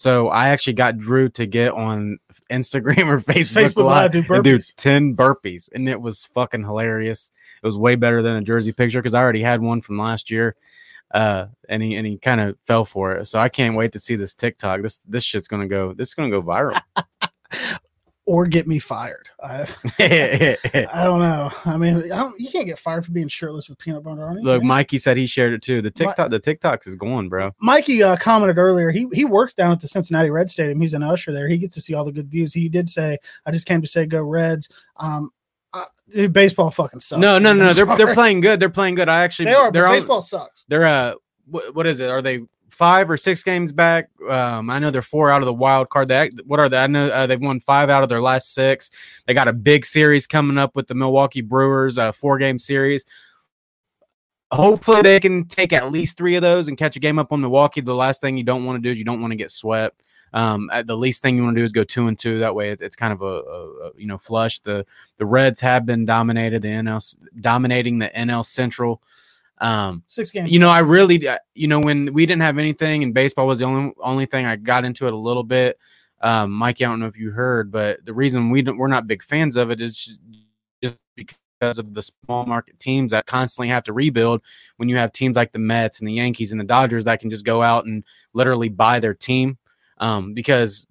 [0.00, 2.18] So I actually got Drew to get on
[2.50, 5.68] Instagram or Facebook, Facebook Live, Live do and do 10 burpees.
[5.74, 7.30] And it was fucking hilarious.
[7.62, 10.30] It was way better than a jersey picture because I already had one from last
[10.30, 10.56] year.
[11.12, 13.26] Uh, and he and he kind of fell for it.
[13.26, 14.82] So I can't wait to see this TikTok.
[14.82, 15.92] This this shit's gonna go.
[15.92, 16.80] This is gonna go viral.
[18.26, 19.28] Or get me fired.
[19.42, 19.62] I,
[19.98, 21.50] I don't know.
[21.64, 24.38] I mean, I don't, you can't get fired for being shirtless with peanut butter on
[24.38, 24.44] it.
[24.44, 24.68] Look, man.
[24.68, 25.82] Mikey said he shared it too.
[25.82, 27.50] The TikTok, the TikToks is going, bro.
[27.60, 28.92] Mikey uh, commented earlier.
[28.92, 30.80] He he works down at the Cincinnati Red Stadium.
[30.80, 31.48] He's an usher there.
[31.48, 32.52] He gets to see all the good views.
[32.52, 35.32] He did say, "I just came to say go Reds." Um,
[35.72, 37.20] uh, dude, baseball fucking sucks.
[37.20, 37.72] No, no, no, no.
[37.72, 38.60] They're they're playing good.
[38.60, 39.08] They're playing good.
[39.08, 39.70] I actually They are.
[39.72, 40.64] They're on- baseball sucks.
[40.68, 41.14] they're uh
[41.46, 42.10] what, what is it?
[42.10, 44.08] Are they five or six games back?
[44.28, 46.08] Um, I know they're four out of the wild card.
[46.08, 46.78] They what are they?
[46.78, 48.90] I know uh, they've won five out of their last six.
[49.26, 53.04] They got a big series coming up with the Milwaukee Brewers, a four game series.
[54.52, 57.40] Hopefully, they can take at least three of those and catch a game up on
[57.40, 57.80] Milwaukee.
[57.80, 60.02] The last thing you don't want to do is you don't want to get swept.
[60.32, 62.38] Um, uh, the least thing you want to do is go two and two.
[62.38, 64.60] That way, it, it's kind of a, a, a you know flush.
[64.60, 69.02] The the Reds have been dominated the NL dominating the NL Central.
[69.58, 70.50] Um, Six games.
[70.50, 73.58] you know, I really, uh, you know, when we didn't have anything and baseball was
[73.58, 75.78] the only only thing I got into it a little bit.
[76.22, 79.06] Um, Mikey, I don't know if you heard, but the reason we don't, we're not
[79.06, 80.20] big fans of it is just,
[80.82, 84.42] just because of the small market teams that constantly have to rebuild.
[84.76, 87.30] When you have teams like the Mets and the Yankees and the Dodgers that can
[87.30, 88.04] just go out and
[88.34, 89.56] literally buy their team,
[90.00, 90.86] um, because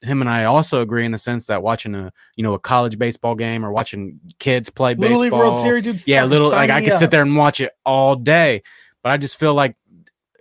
[0.00, 2.98] him and I also agree in the sense that watching a you know a college
[2.98, 6.02] baseball game or watching kids play Little baseball, World Series, dude.
[6.06, 6.98] yeah, little like I could up.
[6.98, 8.62] sit there and watch it all day,
[9.02, 9.76] but I just feel like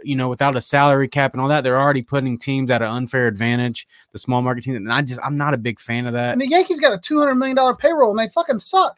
[0.03, 2.89] you know without a salary cap and all that, they're already putting teams at an
[2.89, 3.87] unfair advantage.
[4.11, 6.33] The small market teams, and I just I'm not a big fan of that.
[6.33, 8.97] And the Yankees got a two hundred million dollar payroll, and they fucking suck.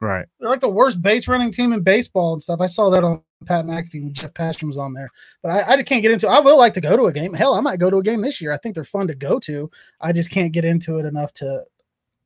[0.00, 0.26] Right.
[0.38, 2.60] They're like the worst base running team in baseball and stuff.
[2.60, 5.10] I saw that on Pat McAfee when Jeff Passan was on there.
[5.42, 6.28] But I, I can't get into.
[6.28, 7.32] I will like to go to a game.
[7.32, 8.52] Hell, I might go to a game this year.
[8.52, 9.70] I think they're fun to go to.
[10.00, 11.64] I just can't get into it enough to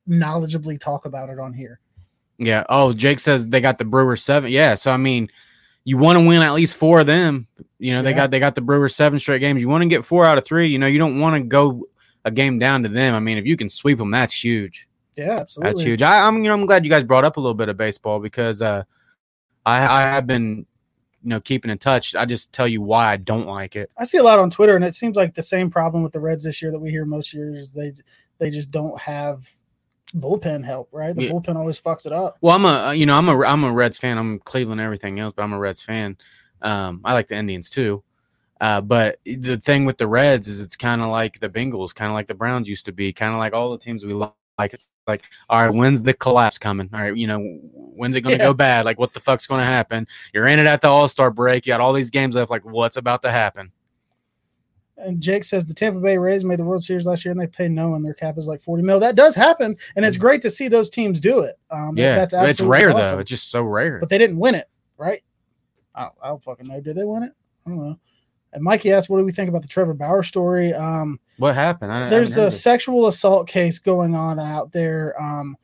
[0.09, 1.81] knowledgeably talk about it on here.
[2.39, 2.65] Yeah.
[2.69, 4.51] Oh, Jake says they got the Brewers seven.
[4.51, 4.75] Yeah.
[4.75, 5.29] So I mean,
[5.85, 7.47] you want to win at least four of them.
[7.79, 8.17] You know, they Yeah.
[8.17, 9.61] got they got the Brewers seven straight games.
[9.63, 10.69] You want to get four out of three.
[10.69, 11.87] You know, you don't want to go
[12.25, 13.15] a game down to them.
[13.15, 14.89] I mean, if you can sweep them, that's huge.
[15.17, 15.71] Yeah, absolutely.
[15.71, 16.03] That's huge.
[16.03, 18.21] I, I'm you know I'm glad you guys brought up a little bit of baseball
[18.21, 18.85] because uh,
[19.67, 20.67] I I have been
[21.23, 22.15] you know keeping in touch.
[22.15, 23.91] I just tell you why I don't like it.
[23.99, 26.21] I see a lot on Twitter, and it seems like the same problem with the
[26.21, 27.73] Reds this year that we hear most years.
[27.73, 27.93] They
[28.39, 29.49] they just don't have
[30.17, 30.89] bullpen help.
[30.93, 31.31] Right, the Yeah.
[31.33, 32.37] bullpen always fucks it up.
[32.41, 34.19] Well, I'm a you know I'm a I'm a Reds fan.
[34.19, 36.17] I'm Cleveland everything else, but I'm a Reds fan.
[36.63, 38.03] Um, I like the Indians too.
[38.61, 42.11] Uh, but the thing with the Reds is it's kind of like the Bengals, kind
[42.11, 44.29] of like the Browns used to be, kind of like all the teams we li-
[44.61, 44.75] like.
[44.75, 46.89] It's like, all right, when's the collapse coming?
[46.93, 48.49] All right, you know, when's it going to Yeah.
[48.49, 48.85] go bad?
[48.85, 50.07] Like, what the fuck's going to happen?
[50.33, 51.67] You're in it at the All Star break.
[51.67, 52.51] You got all these games left.
[52.51, 53.73] Like, what's about to happen?
[54.97, 57.47] And Jake says the Tampa Bay Rays made the World Series last year, and they
[57.47, 59.01] pay no, and their cap is like forty mil.
[59.01, 61.59] That does happen, and it's great to see those teams do it.
[61.71, 61.99] Um, Mm.
[61.99, 63.01] Yeah, that's it's rare awesome.
[63.01, 63.19] though.
[63.21, 63.99] It's just so rare.
[63.99, 65.23] but they didn't win it, right?
[65.95, 66.81] I don't, I don't fucking know.
[66.83, 67.33] Did they win it?
[67.67, 67.99] I don't know.
[68.53, 71.93] And Mikey asked, "What do we think about the Trevor Bauer story?" Um, what happened?
[71.93, 72.57] I, I there's haven't a heard of it.
[72.57, 75.21] sexual assault case going on out there.
[75.21, 75.57] Um,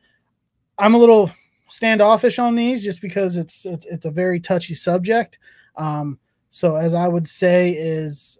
[0.77, 1.31] I'm a little
[1.67, 5.39] standoffish on these just because it's it's it's a very touchy subject.
[5.75, 6.17] Um,
[6.49, 8.39] so as I would say is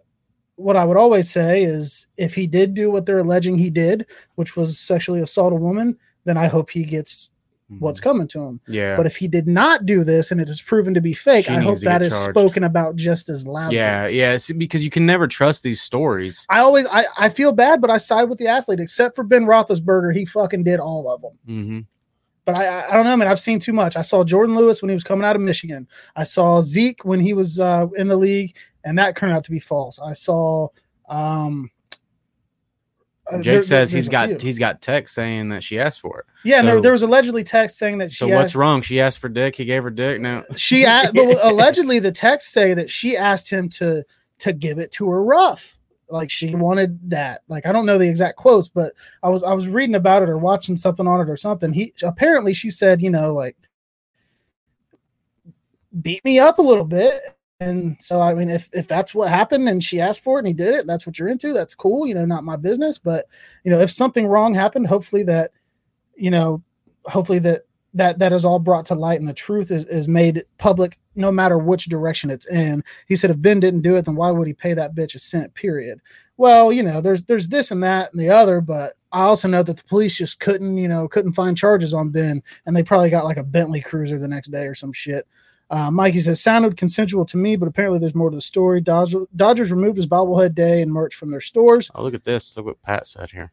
[0.56, 4.06] what I would always say is if he did do what they're alleging he did,
[4.34, 7.30] which was sexually assault a woman, then I hope he gets
[7.80, 8.54] what's coming to him.
[8.64, 8.72] Mm-hmm.
[8.72, 8.96] yeah.
[8.96, 11.52] But if he did not do this and it is proven to be fake, She
[11.52, 12.30] I hope that is charged.
[12.30, 13.76] spoken about just as loudly.
[13.76, 16.46] yeah, yeah, it's because you can never trust these stories.
[16.48, 19.44] I always I, I feel bad, but I side with the athlete, except for Ben
[19.44, 20.14] Roethlisberger.
[20.16, 21.32] He fucking did all of them.
[21.46, 21.80] hmm
[22.46, 23.28] But I I- don't know, man.
[23.28, 23.96] I've seen too much.
[23.96, 25.86] I saw Jordan Lewis when he was coming out of Michigan.
[26.16, 29.50] I saw Zeke when he was uh, in the league, and that turned out to
[29.50, 29.98] be false.
[29.98, 30.68] I saw.
[31.10, 31.70] Um,
[33.30, 36.26] Uh, Jake there- says he's got he's got text saying that she asked for it.
[36.44, 36.60] yeah.
[36.60, 38.80] And there, there was allegedly text saying that she So asked- what's wrong?
[38.82, 39.54] She asked for dick.
[39.56, 40.20] He gave her dick.
[40.20, 40.44] No.
[40.56, 44.04] she a- the- allegedly the texts say that she asked him to
[44.38, 45.74] to give it to her rough
[46.10, 49.52] like she wanted that like i don't know the exact quotes but i was i
[49.52, 53.02] was reading about it or watching something on it or something he apparently she said
[53.02, 53.56] you know like
[56.00, 57.20] beat me up a little bit
[57.60, 60.48] and so i mean if if that's what happened and she asked for it and
[60.48, 63.26] he did it that's what you're into that's cool you know not my business but
[63.64, 65.50] you know if something wrong happened hopefully that
[66.14, 66.62] you know
[67.04, 67.62] hopefully that
[67.94, 71.32] that that is all brought to light and the truth is, is made public no
[71.32, 72.84] matter which direction it's in.
[73.08, 75.18] He said if Ben didn't do it, then why would he pay that bitch a
[75.18, 75.52] cent?
[75.54, 76.00] Period.
[76.36, 79.62] Well, you know, there's there's this and that and the other, but I also know
[79.62, 83.10] that the police just couldn't, you know, couldn't find charges on Ben, and they probably
[83.10, 85.26] got like a Bentley Cruiser the next day or some shit.
[85.70, 88.80] Uh, Mikey says sounded consensual to me, but apparently there's more to the story.
[88.80, 91.90] Dodgers, Dodgers removed his bobblehead day and merch from their stores.
[91.94, 92.56] Oh, look at this.
[92.56, 93.52] Look what Pat said here.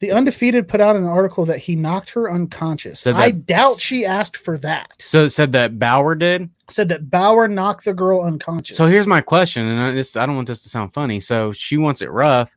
[0.00, 3.00] The undefeated put out an article that he knocked her unconscious.
[3.00, 4.90] Said I doubt she asked for that.
[4.98, 6.50] So it said that Bauer did.
[6.68, 8.76] Said that Bauer knocked the girl unconscious.
[8.76, 11.20] So here's my question, and I, this, I don't want this to sound funny.
[11.20, 12.54] So she wants it rough.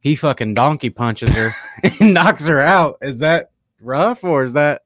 [0.00, 1.50] He fucking donkey punches her
[2.00, 2.98] and knocks her out.
[3.00, 4.82] Is that rough or is that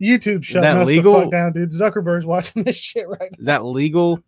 [0.00, 1.70] YouTube shut us the fuck down, dude.
[1.70, 3.38] Zuckerberg's watching this shit right now.
[3.38, 4.22] is that legal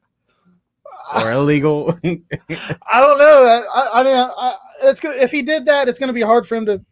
[1.14, 1.98] or illegal?
[2.04, 3.64] I don't know.
[3.74, 6.56] I, I mean, I, it's gonna if he did that, it's gonna be hard for
[6.56, 6.84] him to.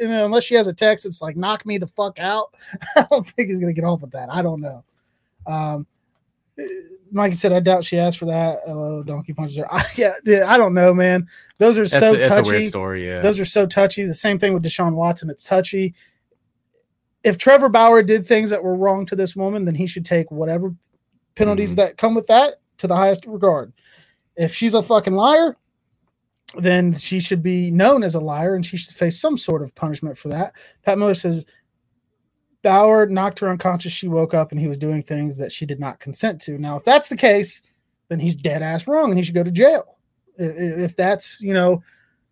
[0.00, 2.52] You know, unless she has a text, it's like knock me the fuck out.
[2.96, 4.28] I don't think he's gonna get off with that.
[4.28, 4.82] I don't know.
[5.46, 5.86] Um,
[7.12, 9.72] Mikey said, "I doubt she asked for that." Hello, donkey punches her.
[9.72, 11.28] I, yeah, yeah, I don't know, man.
[11.58, 12.50] Those are That's so a, it's a touchy.
[12.50, 13.06] weird story.
[13.06, 13.20] Yeah.
[13.20, 14.04] Those are so touchy.
[14.04, 15.30] The same thing with Deshaun Watson.
[15.30, 15.94] It's touchy.
[17.24, 20.30] If Trevor Bauer did things that were wrong to this woman, then he should take
[20.30, 20.74] whatever
[21.34, 21.76] penalties Mhm.
[21.76, 23.72] that come with that to the highest regard.
[24.36, 25.56] If she's a fucking liar,
[26.58, 29.74] then she should be known as a liar and she should face some sort of
[29.74, 30.52] punishment for that.
[30.82, 31.44] Pat Miller says
[32.62, 33.92] Bauer knocked her unconscious.
[33.92, 36.58] She woke up and he was doing things that she did not consent to.
[36.58, 37.62] Now, if that's the case,
[38.08, 39.96] then he's dead ass wrong and he should go to jail.
[40.36, 41.82] If that's, you know,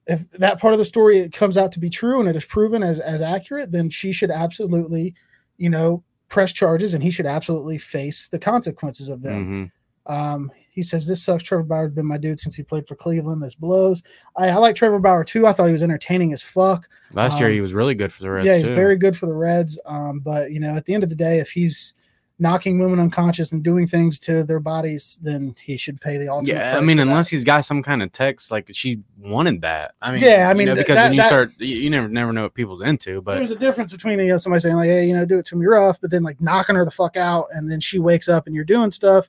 [0.06, 2.82] if that part of the story comes out to be true and it is proven
[2.82, 5.14] as as accurate, then she should absolutely,
[5.58, 9.70] you know, press charges and he should absolutely face the consequences of them.
[10.06, 10.12] Mhm.
[10.12, 11.44] Um, he says this sucks.
[11.44, 13.42] Trevor Bauer's been my dude since he played for Cleveland.
[13.42, 14.02] This blows.
[14.36, 15.46] I, I like Trevor Bauer too.
[15.46, 16.88] I thought he was entertaining as fuck.
[17.12, 18.74] Last year Um, he was really good for the Reds yeah, he's too.
[18.74, 19.78] very good for the Reds.
[19.86, 21.94] Um, but you know, at the end of the day, if he's
[22.42, 26.54] knocking women unconscious and doing things to their bodies, then he should pay the ultimate.
[26.56, 29.94] yeah, I mean, unless he's got some kind of text like she wanted that.
[30.02, 31.88] I mean, Yeah, I you mean, know, because that- when you that- start, you, you
[31.88, 33.22] never never know what people's into.
[33.22, 35.46] But there's a difference between you know somebody saying like, "Hey, you know, do it
[35.46, 38.28] to me rough," but then like knocking her the fuck out, and then she wakes
[38.28, 39.28] up and you're doing stuff.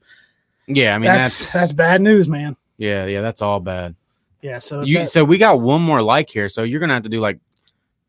[0.68, 2.56] yeah, I mean that's, that's, that's bad news, man.
[2.78, 3.96] yeah, yeah, that's all bad.
[4.42, 4.60] Yeah.
[4.60, 7.10] So You that- so we got one more like here, so you're gonna have to
[7.10, 7.40] do like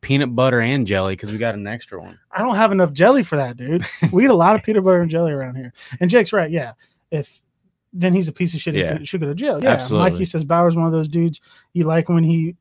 [0.04, 2.18] peanut butter and jelly because we got an extra one.
[2.30, 3.84] I don't have enough jelly for that, dude.
[4.12, 5.72] We eat a lot of peanut butter and jelly around here.
[6.00, 6.50] And Jake's right.
[6.50, 6.72] Yeah.
[7.10, 7.40] If
[7.92, 8.74] then he's a piece of shit.
[8.74, 8.98] He Yeah.
[8.98, 9.60] could- should go to jail.
[9.62, 9.70] Yeah.
[9.70, 10.10] Absolutely.
[10.10, 11.40] Mikey says Bauer's one of those dudes
[11.72, 12.56] you like when he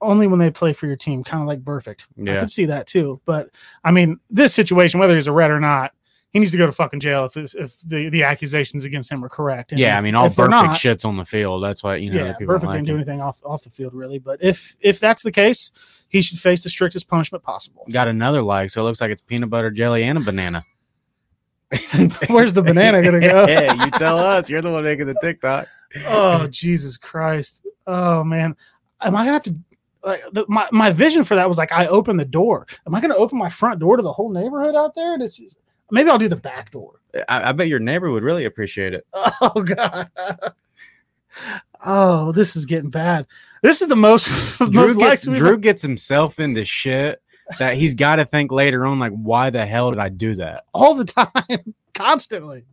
[0.00, 2.06] only when they play for your team, kind of like perfect.
[2.16, 2.36] Yeah.
[2.36, 3.20] I could see that too.
[3.24, 3.50] But
[3.84, 5.92] I mean, this situation, whether he's a red or not,
[6.30, 9.24] he needs to go to fucking jail if this, if the, the accusations against him
[9.24, 9.72] are correct.
[9.72, 11.64] And yeah, if- I mean, all perfect not, shits on the field.
[11.64, 13.94] That's why you know yeah, people perfect like didn't do anything off off the field
[13.94, 14.18] really.
[14.18, 15.72] But if if that's the case,
[16.08, 17.84] he should face the strictest punishment possible.
[17.90, 20.64] Got another like, so it looks like it's peanut butter jelly and a banana.
[22.28, 23.46] Where's the banana gonna go?
[23.48, 24.48] yeah, you tell us.
[24.48, 25.68] You're the one making the TikTok.
[26.06, 27.62] oh Jesus Christ!
[27.86, 28.56] Oh man,
[29.02, 29.56] am I gonna have to?
[30.02, 32.66] Like the, my my vision for that was like I open the door.
[32.86, 35.12] Am I gonna open my front door to the whole neighborhood out there?
[35.14, 35.58] And it's just,
[35.90, 37.00] maybe I'll do the back door.
[37.28, 39.06] I, I bet your neighbor would really appreciate it.
[39.40, 40.10] Oh God.
[41.84, 43.26] Oh, this is getting bad.
[43.62, 44.26] This is the most
[44.58, 47.22] Drew, most gets, Drew gets himself into shit
[47.58, 50.64] that he's got to think later on, like, why the hell did I do that?
[50.74, 52.64] all the time, constantly.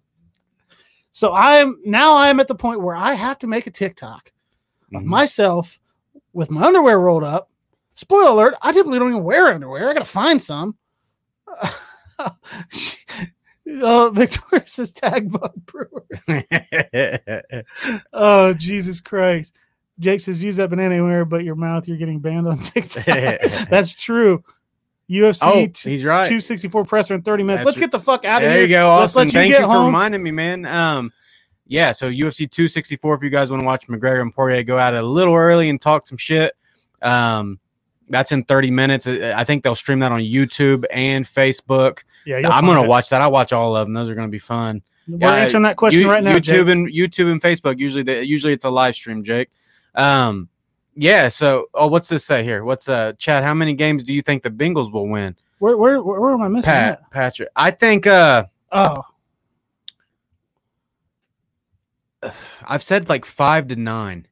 [1.12, 3.72] So I am now I am at the point where I have to make a
[3.72, 4.32] TikTok
[4.94, 5.06] of Mhm.
[5.06, 5.80] myself
[6.34, 7.50] with my underwear rolled up.
[7.94, 9.90] Spoiler alert, I typically don't even wear underwear.
[9.90, 10.76] I gotta find some.
[13.68, 16.06] oh, Victoria says tag Bud Brewer.
[18.14, 19.56] Oh, Jesus Christ.
[20.00, 23.06] Jake says use that banana anywhere but your mouth, you're getting banned on TikTok.
[23.70, 24.44] That's true.
[25.10, 26.26] UFC oh, t- he's right.
[26.26, 27.60] 264 presser in 30 minutes.
[27.60, 28.68] That's Let's get the fuck out of There here.
[28.68, 29.86] There you go, Let's let you Thank get you for home.
[29.86, 30.66] reminding me, man.
[30.66, 31.14] Um,
[31.68, 33.16] yeah, so UFC 264.
[33.16, 35.82] If you guys want to watch McGregor and Poirier go out a little early and
[35.82, 36.54] talk some shit,
[37.02, 37.60] um,
[38.10, 39.08] that's in 30 minutes.
[39.08, 42.00] I think they'll stream that on YouTube and Facebook.
[42.26, 42.88] Yeah, I'm gonna it.
[42.88, 43.22] watch that.
[43.22, 43.94] I watch all of them.
[43.94, 44.82] Those are gonna be fun.
[45.08, 46.36] We're Yeah, answering that question You- right now.
[46.36, 46.68] YouTube Jake.
[46.70, 47.78] and YouTube and Facebook.
[47.80, 49.24] Usually, they, usually it's a live stream.
[49.24, 49.50] Jake.
[49.94, 50.50] Um,
[50.96, 51.28] yeah.
[51.30, 52.64] So, oh, what's this say here?
[52.64, 53.44] What's uh, Chad?
[53.44, 55.36] How many games do you think the Bengals will win?
[55.60, 56.72] Where, where, where, where am I missing?
[56.72, 57.12] Pat, that?
[57.12, 57.50] Patrick.
[57.56, 58.08] I think.
[58.08, 59.04] Uh, Oh,
[62.66, 64.28] I've said like five to nine.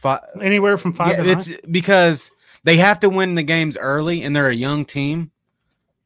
[0.00, 0.20] Five.
[0.42, 1.58] anywhere from five Yeah, it's nine.
[1.70, 2.32] because
[2.64, 5.30] they have to win the games early, and they're a young team.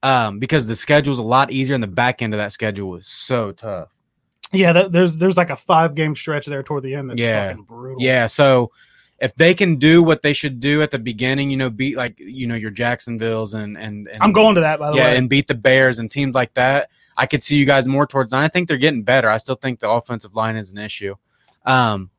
[0.03, 3.07] Um, because the schedule's a lot easier, and the back end of that schedule was
[3.07, 3.89] so tough.
[4.53, 7.49] Yeah, that, there's there's like a five game stretch there toward the end that's Yeah.
[7.49, 8.03] fucking brutal.
[8.03, 8.71] Yeah, so
[9.21, 12.19] if they can do what they should do at the beginning, you know, beat like
[12.19, 15.17] you know your Jacksonville's and and, and I'm going to that by the yeah, way.
[15.17, 16.91] and beat the Bears and teams like that.
[17.17, 18.33] I could see you guys more towards.
[18.33, 18.45] nine.
[18.45, 19.31] I think they're getting better.
[19.31, 21.15] I still think the offensive line is an issue.
[21.65, 22.11] Um,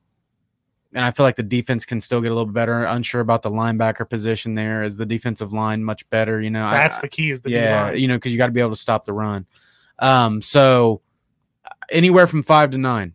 [0.96, 2.86] and I feel like the defense can still get a little better.
[2.86, 4.82] Unsure about the linebacker position there.
[4.82, 6.42] Is the defensive line much better?
[6.42, 7.30] You know, I- That's the key.
[7.30, 8.02] Is the yeah, D-line.
[8.02, 9.46] you know, because you got to be able to stop the run.
[10.00, 11.02] Um, so
[11.92, 13.14] anywhere from five to nine.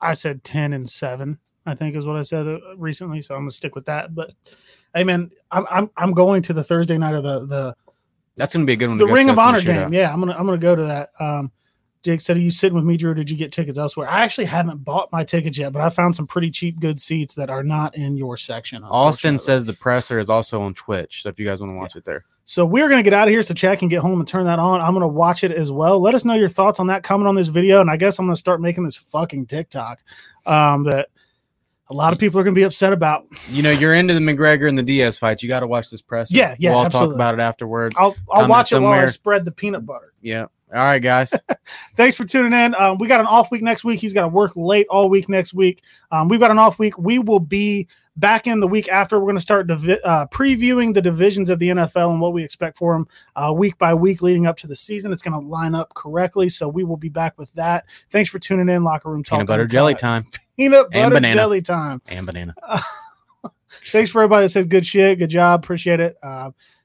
[0.00, 1.38] I said ten and seven.
[1.64, 3.22] I think is what I said uh, recently.
[3.22, 4.14] So I'm gonna stick with that.
[4.14, 4.32] But
[4.94, 7.76] hey, man, I'm I'm I'm going to the Thursday night of the the
[8.36, 8.98] That's gonna be a good one.
[8.98, 9.92] the Ring of Honor game.
[9.92, 11.10] Yeah, I'm gonna I'm gonna go to that.
[11.20, 11.52] Um,
[12.02, 13.14] Jake said, "Are you sitting with me, Drew?
[13.14, 16.16] Did you get tickets elsewhere?" I actually haven't bought my tickets yet, but I found
[16.16, 18.82] some pretty cheap, good seats that are not in your section.
[18.84, 21.22] Austin says the presser is also on Twitch.
[21.22, 23.32] So if you guys want to watch it there, So we're gonna get out of
[23.32, 24.80] here so Chad can get home and turn that on.
[24.80, 26.00] I'm gonna watch it as well.
[26.00, 27.04] Let us know your thoughts on that.
[27.04, 30.00] Comment on this video, and I guess I'm gonna start making this fucking TikTok
[30.44, 31.08] um, that
[31.88, 33.26] a lot of people are gonna be upset about.
[33.48, 35.40] you know you're into the McGregor and the Diaz fight.
[35.42, 36.34] You got to watch this presser.
[36.34, 37.94] Yeah, yeah, We'll all talk about it afterwards.
[37.98, 40.12] I'll I'll watch it while I spread the peanut butter.
[40.20, 40.46] Yeah.
[40.72, 41.34] All right, guys.
[41.96, 42.74] Thanks for tuning in.
[42.76, 44.00] Um, we got an off week next week.
[44.00, 45.82] He's got to work late all week next week.
[46.10, 46.96] Um, we've got an off week.
[46.96, 49.18] We will be back in the week after.
[49.18, 52.42] We're going to start divi- uh, previewing the divisions of the NFL and what we
[52.42, 53.06] expect for them
[53.36, 55.12] uh, week by week leading up to the season.
[55.12, 56.48] It's going to line up correctly.
[56.48, 57.84] So we will be back with that.
[58.10, 58.82] Thanks for tuning in.
[58.82, 59.36] Locker room talk.
[59.36, 60.24] Peanut butter jelly time
[60.56, 61.34] Peanut And butter banana.
[61.34, 62.00] jelly time.
[62.06, 62.54] and banana.
[63.90, 65.18] Thanks for everybody that said good shit.
[65.18, 65.62] Good job.
[65.64, 66.16] Appreciate it.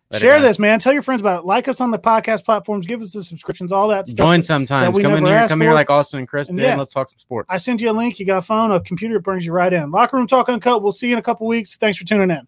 [0.09, 0.79] Later, share this, man.
[0.79, 1.45] Tell your friends about it.
[1.45, 2.87] Like us on the podcast platforms.
[2.87, 3.73] Give us the subscriptions.
[3.73, 4.25] All that stuff.
[4.25, 4.97] Join sometimes.
[4.97, 5.47] Come in here.
[5.47, 6.63] Come here like Austin and Chris And did.
[6.63, 6.77] yeah.
[6.77, 7.47] let's talk some sports.
[7.51, 8.17] I send you a link.
[8.19, 9.91] You got a phone, a computer, it brings you right in.
[9.91, 10.81] Locker room talk uncut.
[10.81, 11.75] We'll see you in a couple weeks.
[11.75, 12.47] Thanks for tuning in.